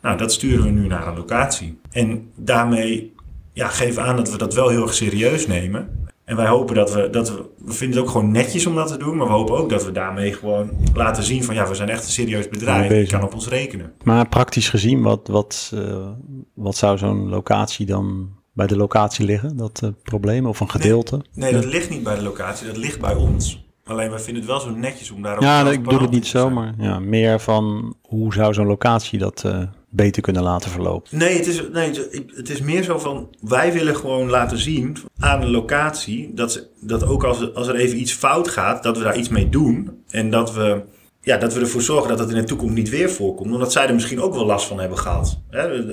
[0.01, 1.79] Nou, dat sturen we nu naar een locatie.
[1.91, 3.13] En daarmee
[3.53, 6.05] ja, geven aan dat we dat wel heel erg serieus nemen.
[6.23, 8.87] En wij hopen dat we, dat we, we vinden het ook gewoon netjes om dat
[8.87, 11.75] te doen, maar we hopen ook dat we daarmee gewoon laten zien van ja, we
[11.75, 13.93] zijn echt een serieus bedrijf, je kan op ons rekenen.
[14.03, 16.07] Maar praktisch gezien, wat, wat, uh,
[16.53, 21.15] wat zou zo'n locatie dan bij de locatie liggen, dat uh, probleem of een gedeelte?
[21.15, 23.65] Nee, nee, dat ligt niet bij de locatie, dat ligt bij ons.
[23.83, 26.49] Alleen wij vinden het wel zo netjes om daarop Ja, ik bedoel het niet zo,
[26.49, 31.17] maar ja, meer van hoe zou zo'n locatie dat uh, beter kunnen laten verlopen?
[31.17, 31.91] Nee het, is, nee,
[32.35, 36.67] het is meer zo van, wij willen gewoon laten zien aan de locatie, dat, ze,
[36.81, 40.03] dat ook als, als er even iets fout gaat, dat we daar iets mee doen.
[40.09, 40.81] En dat we,
[41.27, 43.53] ja, dat we ervoor zorgen dat dat in de toekomst niet weer voorkomt.
[43.53, 45.39] Omdat zij er misschien ook wel last van hebben gehad.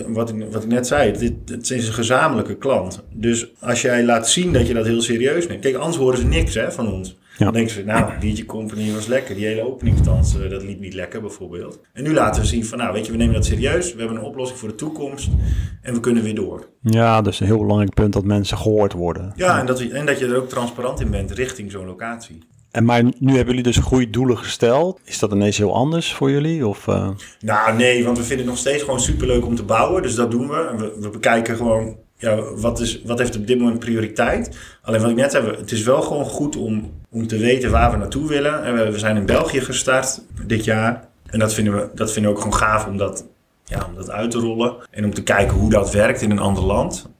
[0.06, 3.02] wat, ik, wat ik net zei, dit, het is een gezamenlijke klant.
[3.12, 5.60] Dus als jij laat zien dat je dat heel serieus neemt.
[5.60, 7.16] Kijk, anders horen ze niks hè, van ons.
[7.38, 7.44] Ja.
[7.44, 9.34] Dan denken ze, nou, DJ Company was lekker.
[9.34, 11.80] Die hele openingsdans, uh, dat liep niet lekker bijvoorbeeld.
[11.92, 13.92] En nu laten we zien van, nou, weet je, we nemen dat serieus.
[13.92, 15.28] We hebben een oplossing voor de toekomst.
[15.82, 16.68] En we kunnen weer door.
[16.80, 19.32] Ja, dus een heel belangrijk punt dat mensen gehoord worden.
[19.36, 22.38] Ja, En, dat, en dat je er ook transparant in bent richting zo'n locatie.
[22.74, 25.00] En maar nu hebben jullie dus goede doelen gesteld.
[25.04, 26.66] Is dat ineens heel anders voor jullie?
[26.66, 27.08] Of, uh...
[27.40, 30.02] Nou, nee, want we vinden het nog steeds gewoon superleuk om te bouwen.
[30.02, 30.74] Dus dat doen we.
[30.76, 34.58] We, we bekijken gewoon ja, wat, is, wat heeft op dit moment prioriteit?
[34.82, 37.90] Alleen wat ik net zei, het is wel gewoon goed om, om te weten waar
[37.90, 38.64] we naartoe willen.
[38.64, 41.08] En we, we zijn in België gestart dit jaar.
[41.26, 43.26] En dat vinden we, dat vinden we ook gewoon gaaf om dat,
[43.64, 44.76] ja, om dat uit te rollen.
[44.90, 47.12] En om te kijken hoe dat werkt in een ander land.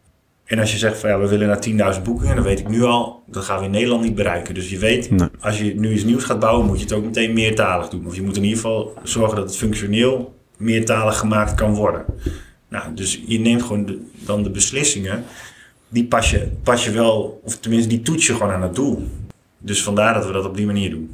[0.45, 2.83] En als je zegt van ja, we willen naar 10.000 boekingen, dan weet ik nu
[2.83, 4.55] al, dat gaan we in Nederland niet bereiken.
[4.55, 7.33] Dus je weet, als je nu iets nieuws gaat bouwen, moet je het ook meteen
[7.33, 8.07] meertalig doen.
[8.07, 12.05] Of je moet in ieder geval zorgen dat het functioneel meertalig gemaakt kan worden.
[12.69, 15.25] Nou, dus je neemt gewoon de, dan de beslissingen,
[15.89, 19.09] die pas je, pas je wel, of tenminste die toets je gewoon aan het doel.
[19.59, 21.11] Dus vandaar dat we dat op die manier doen.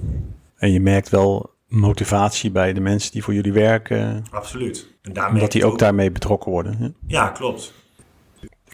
[0.57, 4.25] En je merkt wel motivatie bij de mensen die voor jullie werken.
[4.31, 4.89] Absoluut.
[5.03, 6.77] En daarmee omdat die ook, daarmee betrokken worden.
[6.77, 6.89] Hè?
[7.07, 7.73] Ja, klopt.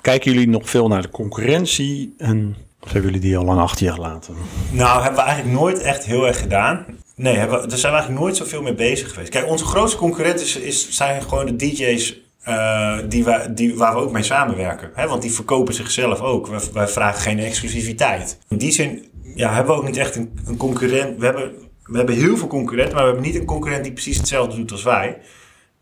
[0.07, 3.87] Kijken jullie nog veel naar de concurrentie en of hebben jullie die al lang achter
[3.87, 4.35] je gelaten?
[4.71, 6.85] Nou, hebben we eigenlijk nooit echt heel erg gedaan.
[7.17, 9.31] Nee, hebben we, daar zijn we eigenlijk nooit zoveel mee bezig geweest.
[9.31, 14.01] Kijk, onze grootste concurrent is, zijn gewoon de DJ's uh, die we, die, waar we
[14.01, 14.91] ook mee samenwerken.
[14.95, 15.09] Hè?
[15.09, 16.47] Want die verkopen zichzelf ook.
[16.47, 18.39] Wij, wij, vragen geen exclusiviteit.
[18.49, 21.19] In die zin ja, hebben we ook niet echt een, een, concurrent.
[21.19, 24.17] We hebben, we hebben heel veel concurrenten, maar we hebben niet een concurrent die precies
[24.17, 25.19] hetzelfde doet als wij.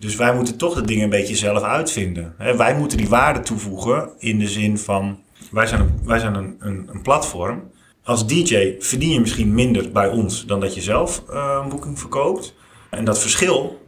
[0.04, 2.34] Dus wij moeten toch de dingen een beetje zelf uitvinden.
[2.38, 5.18] Wij moeten die waarde toevoegen in de zin van...
[5.50, 7.62] Wij zijn een, wij zijn een, een, platform.
[8.02, 11.98] Als DJ verdien je misschien minder bij ons dan dat je zelf uh, een boeking
[11.98, 12.54] verkoopt.
[12.90, 13.80] En dat verschil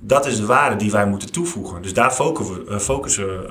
[0.00, 1.82] dat is de waarde die wij moeten toevoegen.
[1.82, 3.46] Dus daar focussen, uh, focussen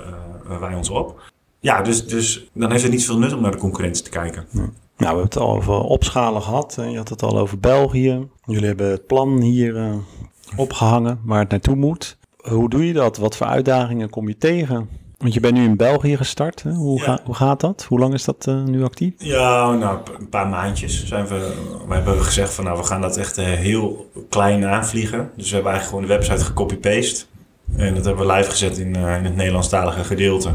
[0.50, 1.32] uh, wij ons op.
[1.60, 4.46] Ja, dus, dus dan heeft het niet veel nut om naar de concurrentie te kijken.
[4.52, 6.78] Nou, we hebben het al over opschalen gehad.
[6.90, 8.28] Je had het al over België.
[8.46, 9.76] Jullie hebben het plan hier
[10.56, 12.18] opgehangen waar het naartoe moet.
[12.38, 13.18] Hoe doe je dat?
[13.18, 14.90] Wat voor uitdagingen kom je tegen?
[15.18, 16.64] Want je bent nu in België gestart.
[16.64, 16.72] Hè?
[16.72, 17.86] Hoe, hoe gaat dat?
[17.88, 19.14] Hoe lang is dat uh, nu actief?
[19.18, 21.54] Ja, nou, een paar maandjes zijn we.
[21.88, 25.32] We hebben gezegd van nou, we gaan dat echt uh, heel klein aanvliegen.
[25.36, 27.26] Dus we hebben eigenlijk gewoon de website gecopy-paste.
[27.78, 30.50] En dat hebben we live gezet in, uh, in het Nederlandstalige gedeelte.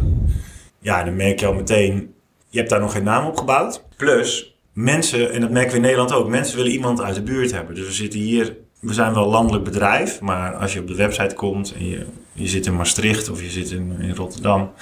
[0.78, 2.14] Ja, dan merk je al meteen,
[2.48, 3.82] je hebt daar nog geen naam op gebouwd.
[3.96, 7.52] Plus, mensen, en dat merken we in Nederland ook, mensen willen iemand uit de buurt
[7.52, 7.74] hebben.
[7.74, 8.56] Dus we zitten hier
[8.87, 12.07] we zijn wel een landelijk bedrijf, maar als je op de website komt en je,
[12.33, 14.72] je zit in Maastricht of je zit in, in Rotterdam,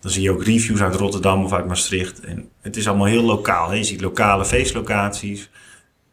[0.00, 2.20] dan zie je ook reviews uit Rotterdam of uit Maastricht.
[2.20, 3.68] En het is allemaal heel lokaal.
[3.68, 3.76] Hè?
[3.76, 5.50] Je ziet lokale feestlocaties.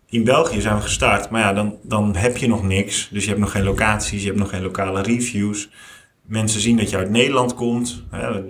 [0.10, 3.10] In België zijn we gestart, maar ja, dan, dan heb je nog niks.
[3.12, 5.70] Dus je hebt nog geen locaties, je hebt nog geen lokale reviews.
[6.22, 8.04] Mensen zien dat je uit Nederland komt.
[8.10, 8.44] Hè?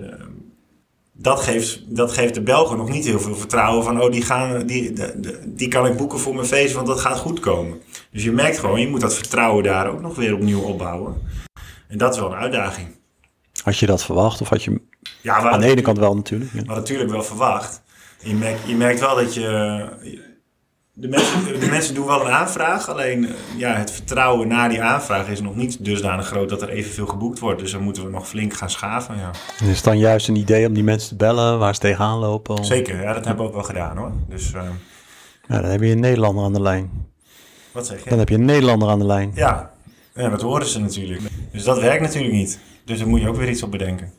[1.20, 4.66] Dat geeft, dat geeft de Belgen nog niet heel veel vertrouwen van, oh, die, gaan,
[4.66, 5.06] die, die,
[5.46, 7.80] die kan ik boeken voor mijn feest, want dat gaat goed komen.
[8.10, 11.22] Dus je merkt gewoon, je moet dat vertrouwen daar ook nog weer opnieuw opbouwen.
[11.88, 12.88] En dat is wel een uitdaging.
[13.62, 14.40] Had je dat verwacht?
[14.40, 14.80] Of had je
[15.22, 16.66] ja, aan de ene kant wel natuurlijk.
[16.66, 17.82] Maar natuurlijk wel verwacht.
[18.22, 20.27] Je merkt, je merkt wel dat je...
[21.00, 24.82] de mensen, de mensen doen wel een aanvraag, alleen eh, ja, het vertrouwen na die
[24.82, 27.60] aanvraag is nog niet dusdanig groot dat er evenveel geboekt wordt.
[27.60, 29.16] Dus dan moeten we nog flink gaan schaven.
[29.16, 29.30] Ja.
[29.66, 32.64] Is het dan juist een idee om die mensen te bellen waar ze tegenaan lopen?
[32.64, 34.12] Zeker, ja, dat hebben we ook wel gedaan hoor.
[34.28, 34.62] Dus, uh,
[35.48, 36.90] ja, dan heb je een Nederlander aan de lijn.
[37.72, 38.10] Wat zeg je?
[38.10, 39.32] Dan heb je een Nederlander aan de lijn.
[39.34, 39.70] Ja,
[40.14, 41.20] ja dat horen ze natuurlijk.
[41.52, 42.58] Dus dat werkt natuurlijk niet.
[42.84, 44.12] Dus daar moet je ook weer iets op bedenken.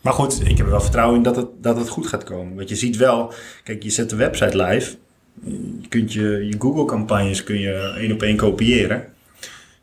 [0.00, 2.56] Maar goed, ik heb er wel vertrouwen in dat het, dat het goed gaat komen.
[2.56, 3.32] Want je ziet wel,
[3.64, 4.96] kijk, je zet de website live.
[5.44, 9.04] Je kunt je, je Google-campagnes kun je één op één kopiëren.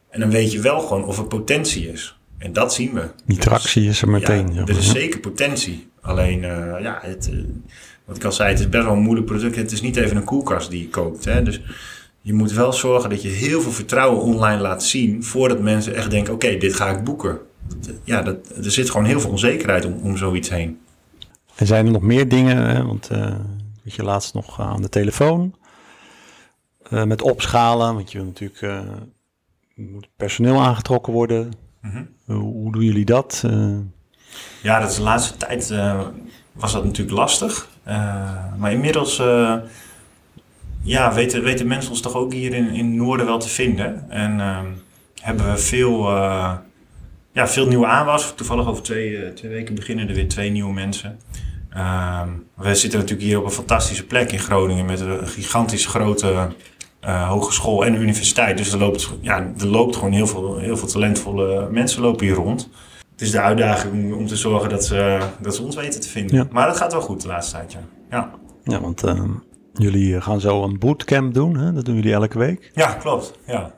[0.10, 2.18] En dan weet je wel gewoon of er potentie is.
[2.38, 3.10] En dat zien we.
[3.26, 4.54] Die tractie is er meteen.
[4.54, 5.88] Ja, er is zeker potentie.
[6.02, 7.40] Alleen, uh, ja, het, uh,
[8.06, 9.56] wat ik al zei, het is best wel een moeilijk product.
[9.56, 11.26] Het is niet even een koelkast die je koopt.
[11.26, 11.44] Hè?
[11.44, 11.62] Dus
[12.22, 15.24] je moet wel zorgen dat je heel veel vertrouwen online laat zien...
[15.24, 17.38] voordat mensen echt denken, oké, okay, dit ga ik boeken.
[18.04, 20.78] Ja, dat, er zit gewoon heel veel onzekerheid om, om zoiets heen.
[21.56, 22.58] En zijn er nog meer dingen?
[22.58, 22.86] Hè?
[22.86, 23.36] Want uh,
[23.84, 25.56] weet je, laatst nog aan de telefoon...
[26.92, 28.82] Uh, met opschalen, want je wil natuurlijk uh,
[29.76, 31.54] moet personeel aangetrokken worden.
[31.82, 32.10] Mm -hmm.
[32.26, 33.44] hoe, hoe, doen jullie dat?
[34.62, 35.74] Ja, dat is de laatste tijd
[36.52, 37.70] was dat natuurlijk lastig.
[38.58, 39.22] maar inmiddels
[40.82, 44.10] ja, weten, weten mensen ons toch ook hier in, in het noorden wel te vinden.
[44.10, 44.40] En
[45.22, 46.10] hebben we veel,
[47.32, 48.34] ja, veel nieuwe aanwas.
[48.36, 51.20] Toevallig over twee, twee weken beginnen er weer twee nieuwe mensen.
[51.76, 52.22] Uh,
[52.56, 56.48] we zitten natuurlijk hier op een fantastische plek in Groningen met een gigantisch grote
[57.06, 58.58] uh, hogeschool en universiteit.
[58.58, 62.36] Dus er loopt, ja, er loopt gewoon heel veel, heel veel talentvolle mensen lopen hier
[62.36, 62.70] rond.
[63.12, 66.36] Het is de uitdaging om te zorgen dat ze, dat ze ons weten te vinden.
[66.36, 66.48] Ja.
[66.52, 67.80] Maar dat gaat wel goed de laatste tijd, ja.
[68.10, 68.32] Ja,
[68.64, 69.24] ja want uh,
[69.74, 71.74] jullie gaan zo een bootcamp doen, hè?
[71.74, 72.72] dat doen jullie elke week.
[72.76, 73.34] Ja, klopt.
[73.48, 73.72] Ja.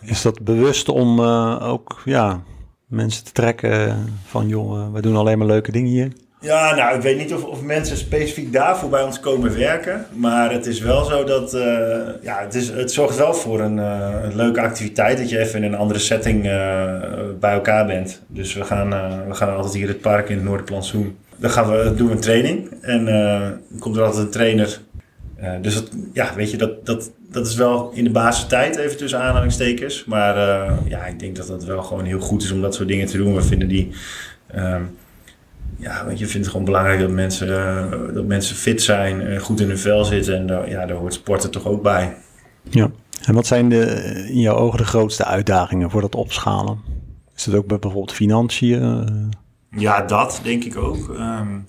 [0.00, 2.42] Is dat bewust om uh, ook ja,
[2.86, 6.12] mensen te trekken van, joh, wij doen alleen maar leuke dingen hier?
[6.46, 10.06] Ja, nou, ik weet niet of, of mensen specifiek daarvoor bij ons komen werken.
[10.12, 11.62] Maar het is wel zo dat, uh,
[12.22, 15.18] ja, het, is, het zorgt wel voor een, uh, een leuke activiteit.
[15.18, 16.50] Dat je even in een andere setting uh,
[17.40, 18.22] bij elkaar bent.
[18.26, 18.88] Dus we gaan,
[19.28, 21.16] we gaan altijd hier het park in het Noorderplantsoen.
[21.36, 22.68] Dan gaan we, doen we een training.
[22.80, 24.80] En dan komt er altijd een trainer.
[25.60, 28.96] dus dat, ja, weet je, dat, dat, dat is wel in de basis tijd even
[28.96, 30.04] tussen aanhalingstekens.
[30.04, 30.36] Maar
[30.88, 33.16] ja, ik denk dat het wel gewoon heel goed is om dat soort dingen te
[33.16, 33.34] doen.
[33.34, 33.92] We vinden die
[35.76, 39.40] ja, want je vindt het gewoon belangrijk dat mensen, uh, dat mensen fit zijn, en
[39.40, 40.34] goed in hun vel zitten.
[40.34, 42.16] En uh, ja, daar hoort sporten toch ook bij.
[42.62, 42.90] Ja,
[43.24, 43.84] en wat zijn de,
[44.28, 46.78] in jouw ogen de grootste uitdagingen voor dat opschalen?
[47.36, 49.34] Is dat ook bijvoorbeeld financiën?
[49.70, 51.08] Ja, dat denk ik ook.
[51.08, 51.66] Um,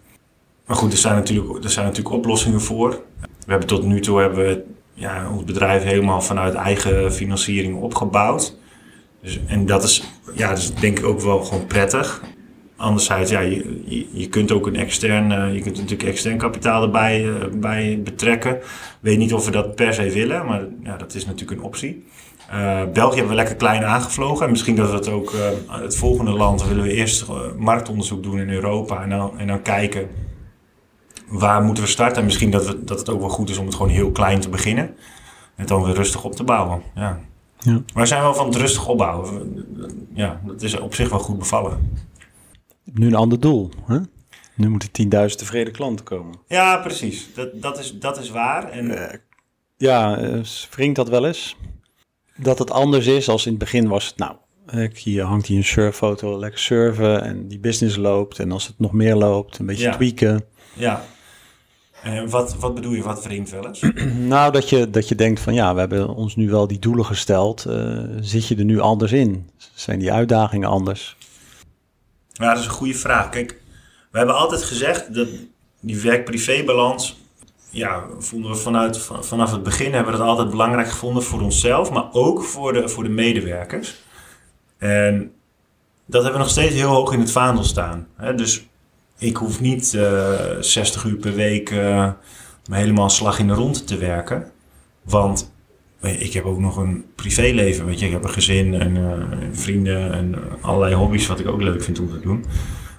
[0.65, 3.02] maar goed, er zijn, natuurlijk, er zijn natuurlijk oplossingen voor.
[3.20, 8.56] We hebben tot nu toe hebben we ja, ons bedrijf helemaal vanuit eigen financiering opgebouwd.
[9.22, 12.22] Dus, en dat is, ja, dat is denk ik ook wel gewoon prettig.
[12.77, 17.23] Anderzijds, ja, je, je, kunt ook een extern, uh, je kunt natuurlijk extern kapitaal erbij
[17.23, 18.59] uh, bij betrekken.
[18.99, 22.05] Weet niet of we dat per se willen, maar ja, dat is natuurlijk een optie.
[22.53, 24.45] Uh, België hebben we lekker klein aangevlogen.
[24.45, 25.33] En misschien dat we het ook,
[25.67, 27.25] het volgende land willen we eerst
[27.57, 29.01] marktonderzoek doen in Europa.
[29.01, 30.07] En dan, en dan kijken
[31.27, 32.17] waar moeten we starten.
[32.17, 34.39] En misschien dat, we, dat het ook wel goed is om het gewoon heel klein
[34.39, 34.95] te beginnen.
[35.55, 36.81] En dan weer rustig op te bouwen.
[36.95, 37.19] Ja.
[37.59, 37.81] Ja.
[37.93, 39.65] Wij zijn wel van het rustig opbouwen.
[40.13, 42.05] Ja, dat is op zich wel goed bevallen
[42.97, 43.69] nu een ander doel.
[43.86, 43.99] Hè?
[44.55, 44.89] Nu moeten
[45.29, 46.36] 10.000 tevreden klanten komen.
[46.47, 47.29] Ja, precies.
[47.33, 48.69] Dat, dat, is, dat is waar.
[48.69, 48.86] En...
[48.86, 49.03] Uh,
[49.77, 50.19] ja,
[50.69, 51.55] wringt dat wel eens?
[52.36, 54.36] Dat het anders is als in het begin was het, nou,
[54.93, 58.39] hier hangt hier een surffoto, lekker surfen en die business loopt.
[58.39, 59.95] En als het nog meer loopt, een beetje ja.
[59.95, 60.43] tweaken.
[60.73, 61.03] Ja.
[62.03, 63.81] En wat, wat bedoel je, wat wringt wel eens?
[64.33, 67.05] nou, dat je, dat je denkt van ja, we hebben ons nu wel die doelen
[67.05, 67.65] gesteld.
[67.67, 69.49] Uh, zit je er nu anders in?
[69.73, 71.16] Zijn die uitdagingen anders?
[72.38, 73.30] Ja, dat is een goede vraag.
[73.30, 73.62] Kijk,
[74.12, 75.28] we hebben altijd gezegd dat
[75.80, 77.17] die werk-privé-balans,
[77.69, 81.91] ja, vonden we vanuit, vanaf het begin hebben we dat altijd belangrijk gevonden voor onszelf,
[81.91, 83.95] maar ook voor de, voor de medewerkers.
[84.78, 85.32] En
[86.06, 88.08] dat hebben we nog steeds heel hoog in het vaandel staan.
[88.36, 88.67] Dus
[89.17, 92.12] ik hoef niet uh, eh, 60 uur per week uh,
[92.71, 94.52] helemaal slag in de rond te werken.
[95.02, 95.52] Want
[96.01, 97.86] ik heb ook nog een privéleven.
[97.86, 99.13] Weet je, ik heb een gezin en uh,
[99.51, 102.45] vrienden en allerlei hobby's wat ik ook leuk vind om te doen.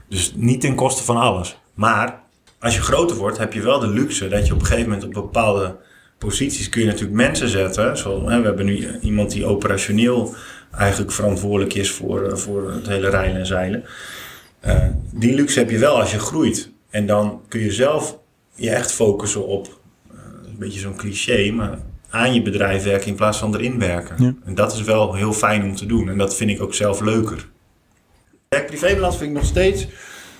[0.08, 1.58] Dus niet ten koste van alles.
[1.74, 2.20] Maar
[2.58, 5.06] als je groter wordt, heb je wel de luxe dat je op een gegeven moment
[5.06, 5.76] op bepaalde
[6.18, 7.96] posities kun je natuurlijk mensen zetten.
[7.96, 10.34] Zoals, hè, we hebben nu iemand die operationeel
[10.70, 13.84] eigenlijk verantwoordelijk is voor, uh, voor het hele rijden en zeilen.
[14.66, 16.72] Uh, die luxe heb je wel als je groeit.
[16.90, 18.18] En dan kun je zelf
[18.54, 19.80] je echt focussen op,
[20.44, 21.78] een beetje zo'n cliché, maar
[22.11, 24.38] aan je bedrijf werken in plaats van erin werken.
[24.44, 26.09] En dat is wel heel fijn om te doen.
[26.09, 27.49] En dat vind ik ook zelf leuker.
[28.49, 29.88] Werk-privébalans vind ik nog steeds...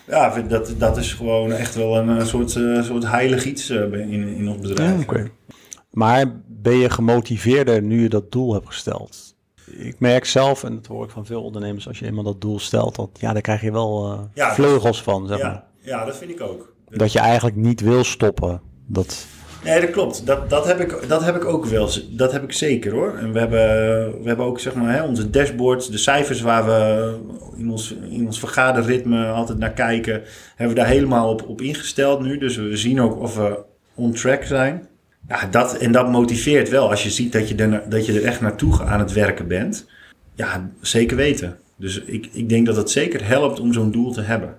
[0.07, 4.37] Ja, dat, dat is gewoon echt wel een, soort, uh, soort heilig iets uh, in,
[4.37, 4.97] in ons bedrijf.
[4.97, 5.31] Ja, okay.
[5.91, 9.37] Maar ben je gemotiveerder nu je dat doel hebt gesteld?
[9.65, 12.59] Ik merk zelf, en dat hoor ik van veel ondernemers, als je eenmaal dat doel
[12.59, 15.27] stelt, dat, ja, daar krijg je wel uh, Ja, vleugels van.
[15.27, 15.51] Zeg maar.
[15.51, 16.73] Ja, ja, dat vind ik ook.
[16.89, 18.61] Dat je eigenlijk niet wil stoppen.
[18.87, 19.27] Dat,
[19.64, 20.27] Nee, dat klopt.
[20.27, 21.90] Dat, dat, heb ik, dat heb ik ook wel.
[22.11, 23.16] Dat heb ik zeker hoor.
[23.16, 23.59] En we hebben,
[24.23, 27.14] we hebben ook zeg maar hè, onze dashboards, de cijfers waar we
[27.57, 30.23] in ons, in ons vergaderritme altijd naar kijken,
[30.57, 32.38] hebben we daar helemaal op, op ingesteld nu.
[32.38, 33.59] Dus we zien ook of we
[33.94, 34.88] on track zijn.
[35.29, 38.25] Ja, dat, en dat motiveert wel als je ziet dat je, er, dat je er
[38.25, 39.87] echt naartoe aan het werken bent.
[40.35, 41.59] Ja, zeker weten.
[41.77, 44.59] Dus ik, ik denk dat het zeker helpt om zo'n doel te hebben.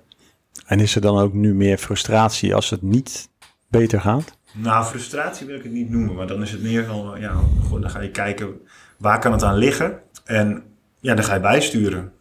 [0.65, 3.29] en is er dan ook nu meer frustratie als het niet
[3.67, 4.37] beter gaat?
[4.53, 7.81] Nou, frustratie wil ik het niet noemen, maar dan is het meer van, ja, gewoon,
[7.81, 8.61] dan ga je kijken
[8.97, 10.63] waar kan het aan liggen en
[10.99, 12.11] ja, dan ga je bijsturen.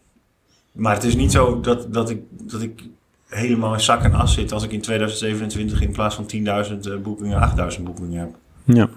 [0.73, 2.83] Maar het is niet zo dat, dat, ik, dat ik
[3.29, 6.41] helemaal in zak en as zit als ik in 2027 in plaats van 10.000
[6.81, 8.29] eh, boekingen 8.000 boekingen heb.
[8.65, 8.89] Ja.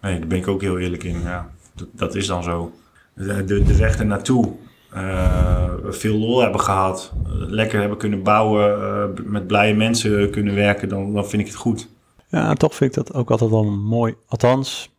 [0.00, 1.20] Nee, daar ben ik ook heel eerlijk in.
[1.20, 2.72] Ja, dat, dat is dan zo.
[3.14, 4.52] De, de, de weg ernaartoe.
[4.90, 7.12] eh veel lol hebben gehad.
[7.24, 8.74] eh, lekker hebben kunnen bouwen.
[8.82, 10.88] eh, met blije mensen kunnen werken.
[10.88, 11.88] Dan, dan vind ik het goed.
[12.34, 14.14] Ja, toch vind ik dat ook altijd wel mooi.
[14.26, 14.94] Althans,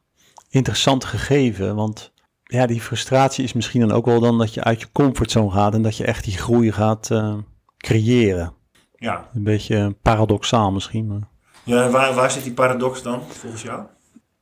[0.49, 1.75] interessant gegeven.
[1.75, 2.11] Want
[2.43, 5.73] ja, die frustratie is misschien dan ook wel dan dat je uit je comfortzone gaat
[5.73, 7.33] en dat je echt die groei gaat eh,
[7.77, 8.53] creëren.
[8.95, 11.07] Ja, Een beetje paradoxaal misschien.
[11.07, 11.27] Maar...
[11.63, 13.83] Ja, waar, waar zit die paradox dan, volgens jou?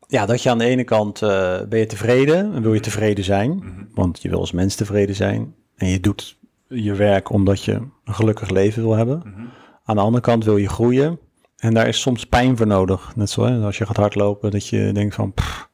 [0.07, 3.23] Ja, dat je aan de ene kant eh, ben je tevreden en wil je tevreden
[3.23, 3.55] zijn.
[3.55, 3.83] Mhm.
[3.93, 5.55] Want je wil als mens tevreden zijn.
[5.75, 9.21] En je doet je werk omdat je een gelukkig leven wil hebben.
[9.25, 9.45] Mhm.
[9.83, 11.19] Aan de andere kant wil je groeien.
[11.63, 13.15] En daar is soms pijn voor nodig.
[13.15, 15.33] Net zoals als je gaat hardlopen, dat je denkt van...
[15.33, 15.69] pff,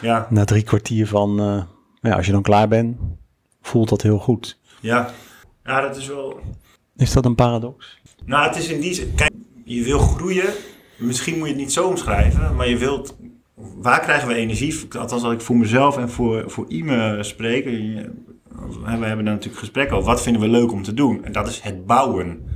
[0.00, 1.40] Ja, na drie kwartier van...
[1.40, 1.62] eh,
[2.10, 2.96] ja, als je dan klaar bent,
[3.62, 4.58] voelt dat heel goed.
[4.80, 5.10] ja.
[5.64, 6.40] Ja, dat is wel...
[6.96, 7.98] Is dat een paradox?
[8.24, 9.14] Nou, het is in die zin...
[9.14, 9.32] Kijk,
[9.64, 10.52] je wil groeien.
[10.98, 12.56] Misschien moet je het niet zo omschrijven.
[12.56, 13.16] Maar je wilt...
[13.76, 14.80] Waar krijgen we energie?
[14.98, 17.64] Althans, als ik voor mezelf en voor, voor Ime spreek.
[17.64, 17.70] We
[18.86, 20.08] hebben daar natuurlijk gesprekken over.
[20.08, 21.24] Wat vinden we leuk om te doen?
[21.24, 22.48] En dat is het bouwen.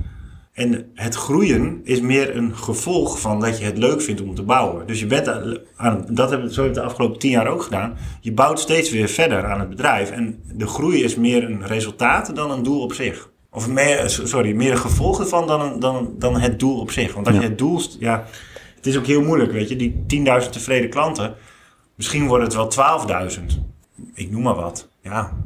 [0.59, 4.43] En het groeien is meer een gevolg van dat je het leuk vindt om te
[4.43, 4.87] bouwen.
[4.87, 5.27] Dus je bent
[5.75, 7.97] aan, dat hebben we zo hebben we de afgelopen tien jaar ook gedaan.
[8.21, 10.11] Je bouwt steeds weer verder aan het bedrijf.
[10.11, 13.29] En de groei is meer een resultaat dan een doel op zich.
[13.51, 17.13] Of meer, sorry, meer een gevolg ervan dan, dan, dan het doel op zich.
[17.13, 17.41] Want als Ja.
[17.41, 18.25] je het doel, ja,
[18.75, 19.75] het is ook heel moeilijk, weet je.
[19.75, 21.35] Die 10.000 tevreden klanten,
[21.95, 22.67] misschien worden het wel
[23.37, 23.43] 12.000.
[24.13, 24.89] Ik noem maar wat.
[25.01, 25.37] Ja,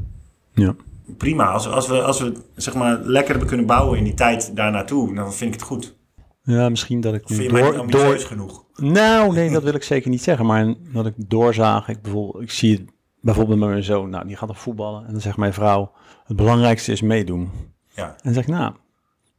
[0.54, 0.76] Ja.
[1.18, 1.46] Prima.
[1.46, 4.72] Als, als we, als we zeg maar, lekker hebben kunnen bouwen in die tijd daar
[4.72, 5.96] naartoe, dan vind ik het goed.
[6.44, 8.64] Ja, misschien dat ik Vind je mij door, ambitieus door, genoeg?
[8.76, 10.46] Nou, nee, dat wil ik zeker niet zeggen.
[10.46, 11.88] Maar dat ik doorzaag.
[11.88, 12.84] Ik, bijvoorbeeld, ik zie het
[13.22, 14.10] bijvoorbeeld met mijn zoon.
[14.10, 15.06] Nou, die gaat op voetballen.
[15.06, 15.92] En dan zegt mijn vrouw,
[16.26, 17.52] het belangrijkste is meedoen.
[17.90, 18.08] Ja.
[18.08, 18.74] En dan zeg ik, nou,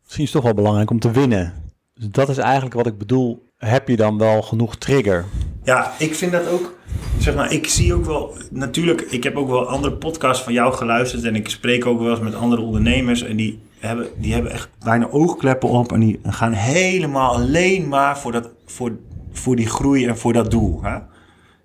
[0.02, 1.52] misschien is het toch wel belangrijk om te winnen.
[1.94, 3.42] Dus dat is eigenlijk wat ik bedoel.
[3.56, 5.24] Heb je dan wel genoeg trigger?
[5.62, 6.74] Ja, ik vind dat ook.
[7.18, 8.36] Zeg maar, ik zie ook wel.
[8.50, 11.24] Natuurlijk, ik heb ook wel andere podcasts van jou geluisterd.
[11.24, 13.22] En ik spreek ook wel eens met andere ondernemers.
[13.22, 15.92] En die hebben, die hebben echt bijna oogkleppen op.
[15.92, 18.92] En die gaan helemaal alleen maar voor, dat, voor,
[19.32, 20.82] voor die groei en voor dat doel.
[20.82, 20.98] Hè?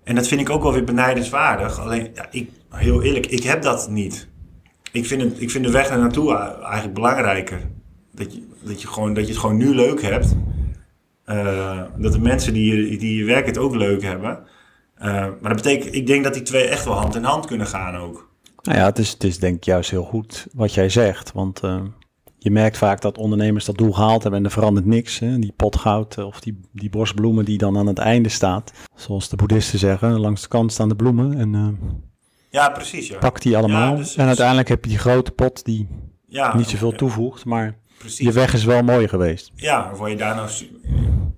[0.03, 1.79] En dat vind ik ook wel weer benijdenswaardig.
[1.79, 4.27] Alleen, ik, heel eerlijk, ik heb dat niet.
[4.91, 7.62] Ik vind, het, ik vind de weg naar naartoe eigenlijk belangrijker.
[8.12, 10.35] Dat je, dat, je gewoon, dat je het gewoon nu leuk hebt.
[11.25, 14.39] Eh, dat de mensen die je, die je werk het ook leuk hebben.
[14.99, 17.67] Eh, maar dat betekent, ik denk dat die twee echt wel hand in hand kunnen
[17.67, 18.29] gaan ook.
[18.62, 21.31] Nou ja, het is, het is denk ik juist heel goed wat jij zegt.
[21.31, 21.81] Want eh,
[22.38, 25.19] je merkt vaak dat ondernemers dat doel gehaald hebben en er verandert niks.
[25.19, 25.39] Hè?
[25.39, 28.71] Die pot goud eh, of die, die borstbloemen die dan aan het einde staat.
[28.95, 31.38] Zoals de boeddhisten zeggen, langs de kant staan de bloemen.
[31.38, 31.79] En
[32.49, 33.07] Ja, precies.
[33.07, 33.91] Ja, pak die allemaal.
[33.91, 35.88] Ja, dus- en uiteindelijk heb je die grote pot die
[36.27, 37.45] ja niet zoveel toevoegt.
[37.45, 38.25] Maar Precies.
[38.25, 39.51] je weg is wel mooi geweest.
[39.55, 40.49] Ja, word je daar nou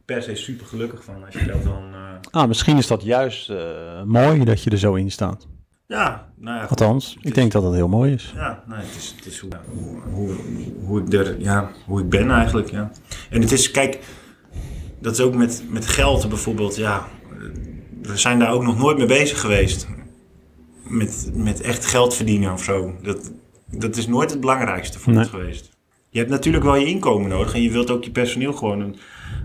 [0.06, 1.84] per se super gelukkig van als je dat dan.
[1.94, 2.00] eh,
[2.32, 5.48] Ah, misschien is dat juist eh, mooi dat je er zo in staat.
[5.88, 6.64] ja, nou ja.
[6.66, 8.32] Althans, ik denk dat dat heel mooi is.
[8.36, 10.36] Ja, nee, het is, het is hoe, hoe, hoe,
[10.86, 12.92] hoe ik er, ja, hoe ik ben eigenlijk, ja.
[13.30, 14.00] En het is, kijk,
[15.00, 17.08] dat is ook met, met geld bijvoorbeeld, ja.
[18.02, 19.88] We zijn daar ook nog nooit mee bezig geweest.
[20.84, 22.96] Met, met echt geld verdienen of zo.
[23.02, 23.32] Dat,
[23.72, 25.22] dat is nooit het belangrijkste voor Nee.
[25.22, 25.70] ons geweest.
[26.10, 28.96] Je hebt natuurlijk wel je inkomen nodig en je wilt ook je personeel gewoon een,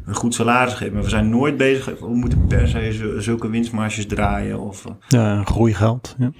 [0.06, 0.94] een goed salaris geven.
[0.94, 4.84] Maar we zijn nooit bezig, we moeten per se zu- zulke winstmarges draaien of...
[4.86, 6.14] eh, Ja, groeigeld.
[6.18, 6.30] Ja.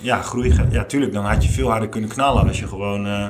[0.00, 0.52] ja, groei.
[0.70, 1.12] Ja, tuurlijk.
[1.12, 3.28] Dan had je veel harder kunnen knallen als je gewoon eh,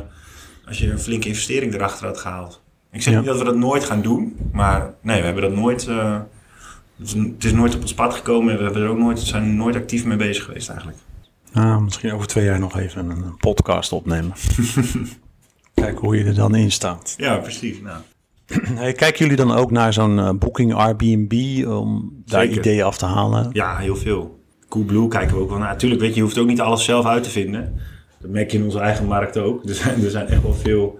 [0.67, 2.63] als je een flinke investering erachter had gehaald.
[2.93, 3.19] Ik zeg Ja.
[3.19, 5.87] niet dat we dat nooit gaan doen, maar nee, we hebben dat nooit.
[5.87, 6.19] eh,
[6.99, 9.77] het, is, nooit op ons pad gekomen en we hebben er ook nooit, zijn nooit
[9.77, 10.99] actief mee bezig geweest eigenlijk.
[11.53, 14.33] Nou, misschien over twee jaar nog even een, een podcast opnemen.
[15.75, 17.15] Kijken hoe je er dan in staat.
[17.17, 17.81] Ja, precies.
[17.81, 17.99] Nou.
[18.81, 22.59] Hey, kijken jullie dan ook naar zo'n uh, booking Airbnb om daar Zeker.
[22.59, 23.51] ideeën af te halen?
[23.53, 24.39] Ja, heel veel.
[24.69, 25.69] Coolblue kijken we ook wel naar.
[25.69, 27.75] Natuurlijk, weet je, je hoeft ook niet alles zelf uit te vinden.
[28.21, 29.63] Dat merk je in onze eigen markt ook.
[29.69, 30.99] Er zijn, er zijn echt wel veel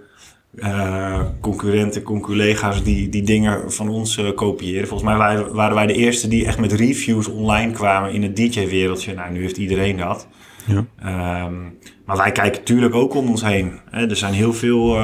[0.55, 4.87] uh, concurrenten, conculega's die, die dingen van ons uh, kopiëren.
[4.87, 8.35] Volgens mij waren, waren wij de eerste die echt met reviews online kwamen in het
[8.35, 9.13] DJ-wereldje.
[9.13, 10.27] Nou, nu heeft iedereen dat.
[10.65, 11.45] Ja.
[11.45, 13.79] Um, maar wij kijken natuurlijk ook om ons heen.
[13.89, 14.09] Hè.
[14.09, 14.97] Er zijn heel veel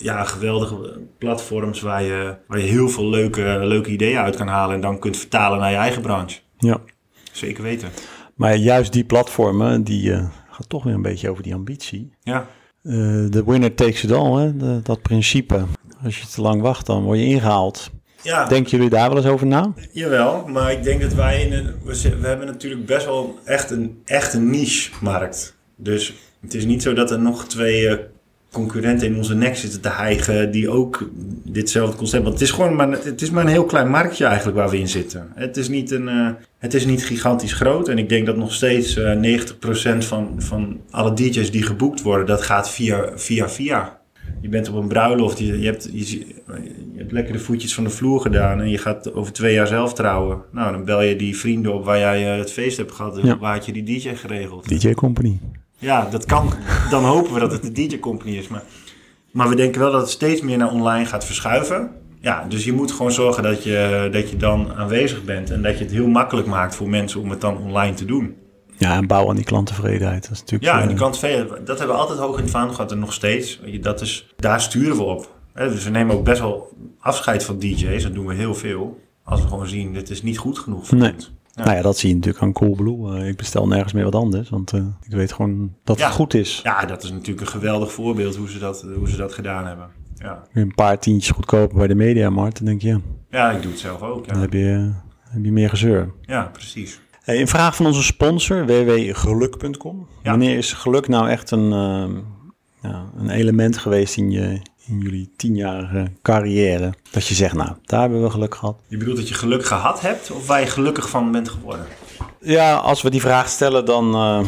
[0.00, 4.74] ja, geweldige platforms waar je, waar je heel veel leuke, leuke ideeën uit kan halen
[4.74, 6.38] en dan kunt vertalen naar je eigen branche.
[6.58, 6.80] Ja.
[7.32, 7.88] Zeker weten.
[8.34, 12.10] Maar juist die platformen, die uh, gaat toch weer een beetje over die ambitie.
[12.22, 12.46] Ja.
[12.82, 14.56] De uh, winner takes it all, hè?
[14.56, 15.64] De, dat principe.
[16.04, 17.90] Als je te lang wacht, dan word je ingehaald.
[18.22, 18.48] Ja.
[18.48, 19.72] Denken jullie daar wel eens over na?
[19.92, 23.70] Jawel, maar ik denk dat wij in een, we, we hebben natuurlijk best wel echt
[23.70, 25.56] een, echt een niche-markt.
[25.76, 27.94] Dus het is niet zo dat er nog twee uh,
[28.52, 31.10] concurrenten in onze nek zitten te hijgen die ook
[31.44, 32.22] ditzelfde concept.
[32.22, 34.78] Want het is gewoon maar, het is maar een heel klein marktje eigenlijk waar we
[34.78, 35.28] in zitten.
[35.34, 36.28] Het is niet, een, uh,
[36.58, 37.88] het is niet gigantisch groot.
[37.88, 39.38] En ik denk dat nog steeds uh,
[39.94, 43.48] 90% van, van alle DJ's die geboekt worden, dat gaat via via.
[43.48, 43.98] via.
[44.40, 46.26] Je bent op een bruiloft, je, je, hebt, je, je,
[46.96, 49.94] hebt lekker de voetjes van de vloer gedaan en je gaat over twee jaar zelf
[49.94, 50.42] trouwen.
[50.52, 53.20] Nou, dan bel je die vrienden op waar jij het feest hebt gehad.
[53.22, 53.38] Ja.
[53.38, 54.68] Waar had je die DJ geregeld?
[54.68, 55.38] DJ Company.
[55.80, 56.52] Ja, dat kan.
[56.90, 58.48] Dan hopen we dat het de DJ Company is.
[58.48, 58.62] Maar,
[59.30, 61.90] maar we denken wel dat het steeds meer naar online gaat verschuiven.
[62.20, 65.50] Ja, dus je moet gewoon zorgen dat je, dat je dan aanwezig bent.
[65.50, 68.36] En dat je het heel makkelijk maakt voor mensen om het dan online te doen.
[68.76, 70.22] Ja, en bouwen aan die klanttevredenheid.
[70.22, 72.74] Dat is natuurlijk, ja, en die klanttevredenheid, dat hebben we altijd hoog in het vaandel
[72.74, 73.60] gehad en nog steeds.
[73.80, 75.30] Dat is, daar sturen we op.
[75.54, 78.02] Dus we nemen ook best wel afscheid van DJ's.
[78.02, 79.00] Dat doen we heel veel.
[79.24, 81.12] Als we gewoon zien, dit is niet goed genoeg voor nee.
[81.12, 81.32] ons.
[81.54, 81.64] Ja.
[81.64, 83.20] Nou ja, dat zie je natuurlijk aan Coolblue.
[83.20, 86.06] Uh, ik bestel nergens meer wat anders, want uh, ik weet gewoon dat ja.
[86.06, 86.60] het goed is.
[86.62, 89.88] Ja, dat is natuurlijk een geweldig voorbeeld hoe ze dat, hoe ze dat gedaan hebben.
[90.14, 90.42] Ja.
[90.52, 92.88] Een paar tientjes goedkoper bij de Mediamarkt, dan denk je...
[92.88, 94.26] Ja, ja ik doe het zelf ook.
[94.26, 94.32] Ja.
[94.32, 94.92] Dan heb je,
[95.28, 96.12] heb je meer gezeur.
[96.22, 97.00] Ja, precies.
[97.22, 100.06] Hey, een vraag van onze sponsor, www.geluk.com.
[100.22, 102.18] Wanneer is geluk nou echt een, uh,
[102.82, 106.94] ja, een element geweest in, je, in jullie tienjarige carrière?
[107.10, 108.76] Dat je zegt, nou, daar hebben we geluk gehad.
[108.88, 111.86] Je bedoelt dat je geluk gehad hebt of waar je gelukkig van bent geworden?
[112.40, 114.40] Ja, als we die vraag stellen, dan uh,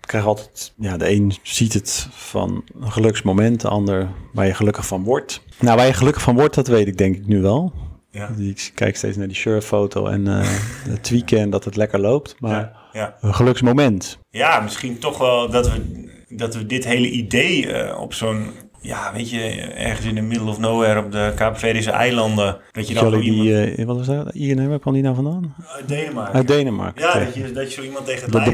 [0.00, 0.72] krijg je altijd...
[0.76, 5.42] Ja, de een ziet het van een geluksmoment, de ander waar je gelukkig van wordt.
[5.58, 7.72] Nou, waar je gelukkig van wordt, dat weet ik denk ik nu wel.
[8.10, 8.30] Ja.
[8.38, 10.40] Ik kijk steeds naar die surffoto en uh,
[10.88, 12.36] het weekend dat het lekker loopt.
[12.38, 13.16] Maar ja, ja.
[13.20, 14.18] een geluksmoment.
[14.30, 18.50] Ja, misschien toch wel dat we, dat we dit hele idee uh, op zo'n...
[18.82, 22.56] Ja, weet je, ergens in de middle of nowhere op de Kaapverdische eilanden.
[22.72, 23.42] Dat je dan Jolly, iemand...
[23.42, 24.34] die, uh, wat was dat?
[24.34, 25.54] INM, waar kwam die nou vandaan?
[25.76, 26.34] Uit Denemarken.
[26.34, 27.02] Uit Denemarken.
[27.02, 28.52] Ja, dat je, dat je zo iemand tegen het De, de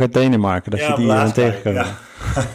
[0.00, 1.74] uit Denemarken, dat Ja, je die uh, tegenkomt.
[1.74, 1.96] Ja.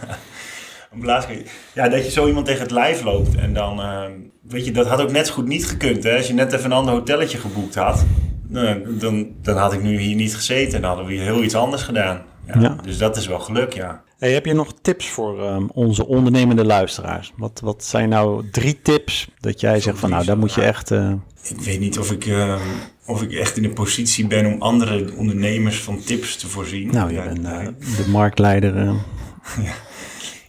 [0.91, 1.45] een.
[1.73, 3.79] Ja, dat je zo iemand tegen het lijf loopt en dan...
[3.79, 4.01] Uh,
[4.49, 6.03] weet je, dat had ook net zo goed niet gekund.
[6.03, 6.17] Hè?
[6.17, 8.05] Als je net even een ander hotelletje geboekt had,
[8.47, 10.81] dan, dan, dan had ik nu hier niet gezeten.
[10.81, 12.21] Dan hadden we heel iets anders gedaan.
[12.47, 12.75] Ja, Ja.
[12.83, 14.01] Dus dat is wel geluk, ja.
[14.23, 17.33] Hey, heb je nog tips voor um, onze ondernemende luisteraars?
[17.37, 20.91] Wat, wat zijn nou drie tips dat jij zegt van nou, daar moet je echt...
[20.91, 21.13] Uh...
[21.49, 22.61] Ik weet niet of ik, uh,
[23.05, 26.91] of ik echt in een positie ben om andere ondernemers van tips te voorzien.
[26.91, 27.67] Nou, je ja, bent uh,
[27.97, 28.75] de marktleider.
[28.85, 29.73] ja.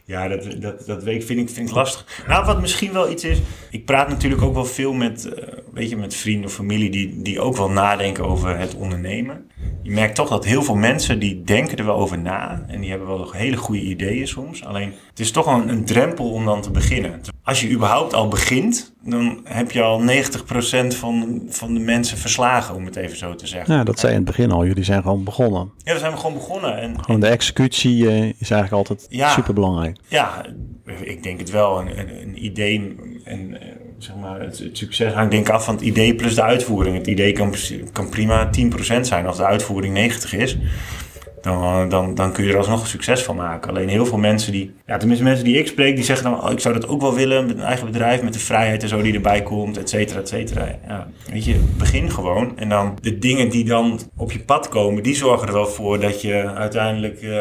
[0.04, 2.24] Ja, dat, dat, dat weet ik, vind, ik, vind ik lastig.
[2.26, 3.38] Nou, wat misschien wel iets is.
[3.70, 5.28] Ik praat natuurlijk ook wel veel met,
[5.74, 9.50] weet je, met vrienden of familie die, die ook wel nadenken over het ondernemen.
[9.82, 12.64] Je merkt toch dat heel veel mensen die denken er wel over na.
[12.66, 14.64] En die hebben wel nog hele goede ideeën soms.
[14.64, 17.20] Alleen het is toch een, een drempel om dan te beginnen.
[17.42, 20.04] Als je überhaupt al begint, dan heb je al 90%
[20.86, 23.74] van, van de mensen verslagen, om het even zo te zeggen.
[23.74, 24.66] Ja, dat zei je in het begin al.
[24.66, 25.70] Jullie zijn gewoon begonnen.
[25.78, 26.78] Ja, we zijn we gewoon begonnen.
[26.78, 29.98] En, gewoon de executie uh, is eigenlijk altijd ja, super belangrijk.
[30.08, 30.46] Ja,
[31.00, 31.80] ik denk het wel.
[31.80, 33.58] Een, een, een idee en
[33.98, 36.96] zeg maar, het, het, succes hangt denk ik af van het idee plus de uitvoering.
[36.96, 37.54] Het idee kan,
[37.92, 38.50] kan prima
[38.96, 40.58] 10% zijn als de uitvoering 90% is.
[41.44, 43.70] Dan, dan, dan kun je er alsnog een succes van maken.
[43.70, 46.50] Alleen heel veel mensen die, ja, tenminste mensen die ik spreek, die zeggen dan, oh,
[46.50, 49.02] ik zou dat ook wel willen met een eigen bedrijf, met de vrijheid en zo
[49.02, 50.78] die erbij komt, et cetera, et cetera.
[50.88, 52.58] Ja, weet je, begin gewoon.
[52.58, 56.00] En dan de dingen die dan op je pad komen, die zorgen er wel voor
[56.00, 57.34] dat je uiteindelijk uh,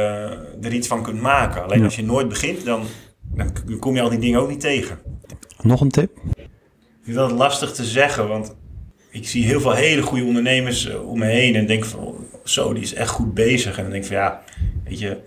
[0.62, 1.64] er iets van kunt maken.
[1.64, 1.86] Alleen ja.
[1.86, 2.82] als je nooit begint, dan,
[3.22, 4.98] dan kom je al die dingen ook niet tegen.
[5.62, 6.12] Nog een tip?
[7.04, 8.56] Ik vind dat lastig te zeggen, want
[9.10, 12.74] ik zie heel veel hele goede ondernemers uh, om me heen en denk van, zo,
[12.74, 13.78] die is echt goed bezig.
[13.78, 14.42] En dan denk ik van, ja,
[14.84, 15.18] weet je,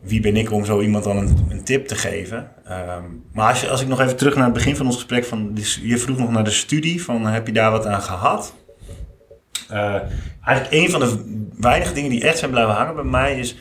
[0.00, 2.50] wie ben ik om zo iemand dan een, tip te geven?
[2.70, 5.24] Um, maar als, je, als ik nog even terug naar het begin van ons gesprek,
[5.24, 8.54] van, dus je vroeg nog naar de studie, van heb je daar wat aan gehad?
[9.70, 10.00] Uh,
[10.44, 13.56] eigenlijk een van de weinige dingen die echt zijn blijven hangen bij mij is,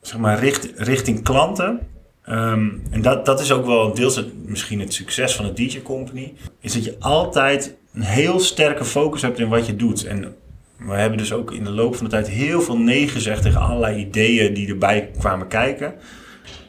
[0.00, 1.80] zeg maar, richt, richting klanten.
[2.26, 5.82] Ehm, en dat, dat is ook wel deels het, misschien het succes van de DJ
[5.82, 6.34] Company.
[6.60, 10.04] Is dat je altijd een heel sterke focus hebt in wat je doet.
[10.04, 10.34] En
[10.76, 13.60] we hebben dus ook in de loop van de tijd heel veel nee gezegd tegen
[13.60, 15.94] allerlei ideeën die erbij kwamen kijken.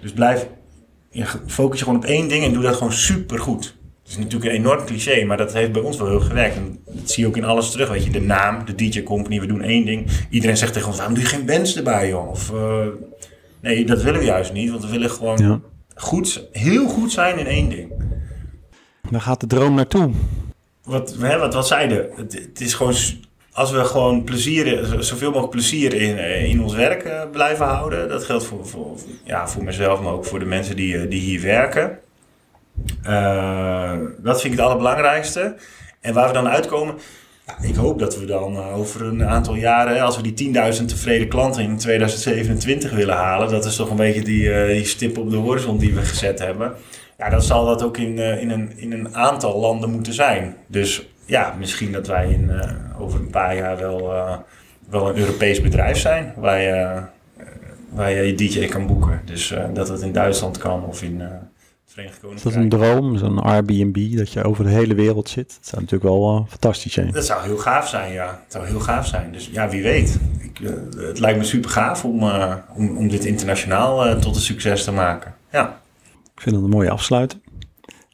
[0.02, 0.48] Dus blijf,
[1.48, 3.76] focus je gewoon op één ding en doe dat gewoon super goed.
[4.02, 6.56] Het is natuurlijk een enorm cliché, maar dat heeft bij ons wel heel gewerkt.
[6.56, 7.90] En dat zie je ook in alles terug.
[7.90, 10.08] Weet je, de naam, de DJ Company, we doen één ding.
[10.30, 12.30] Iedereen zegt tegen ons, waarom doe je geen bands erbij, joh?
[12.30, 12.86] Of, uh,
[13.60, 15.64] nee, dat willen we juist niet, want we willen gewoon
[15.96, 17.92] goed, heel goed zijn in één ding.
[19.10, 20.12] Waar gaat de droom naartoe?
[20.84, 22.96] Wat, hè, wat, wat zeiden, het, het is gewoon
[23.58, 28.10] als we gewoon plezier, zoveel mogelijk plezier in, eh, in ons werk uh, blijven houden.
[28.10, 31.42] Dat geldt voor, voor, ja, voor mezelf, maar ook voor de mensen die, die hier
[31.42, 32.00] werken.
[33.08, 35.56] Uh, dat vind ik het allerbelangrijkste.
[36.02, 36.96] En waar we dan uitkomen,
[37.62, 41.28] ik hoop dat we dan uh, over een aantal jaren, als we die 10.000 tevreden
[41.28, 45.30] klanten in 2027 willen halen, dat is toch een beetje die, uh, die stip op
[45.30, 46.74] de horizon die we gezet hebben.
[47.18, 50.56] Ja, dan zal dat ook in, in, een, in een aantal landen moeten zijn.
[50.68, 52.52] Dus ja, misschien dat wij in,
[53.00, 54.14] over een paar jaar wel,
[54.90, 57.02] wel een Europees bedrijf zijn waar je,
[57.90, 59.22] waar je je DJ kan boeken.
[59.26, 61.22] Dus dat het in Duitsland kan of in
[62.36, 65.48] is dat een droom, zo'n Airbnb, dat je over de hele wereld zit?
[65.48, 67.12] Dat zou natuurlijk wel uh, fantastisch zijn.
[67.12, 68.42] Dat zou heel gaaf zijn, ja.
[68.44, 69.32] Het zou heel gaaf zijn.
[69.32, 70.20] Dus ja, wie weet.
[70.40, 70.70] Ik, uh,
[71.08, 74.92] het lijkt me super gaaf om, uh, om, om dit internationaal tot een succes te
[74.92, 75.36] maken.
[75.52, 75.80] Ja.
[76.36, 77.42] Ik vind dat een mooie afsluiting.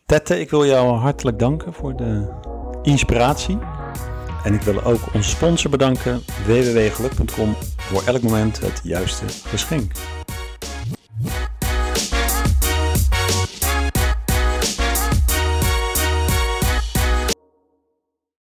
[0.06, 2.28] Tette, ik wil jou hartelijk danken voor de
[2.82, 3.58] inspiratie.
[4.44, 9.92] En ik wil ook onze sponsor bedanken, www.geluk.com, voor elk moment het juiste geschenk.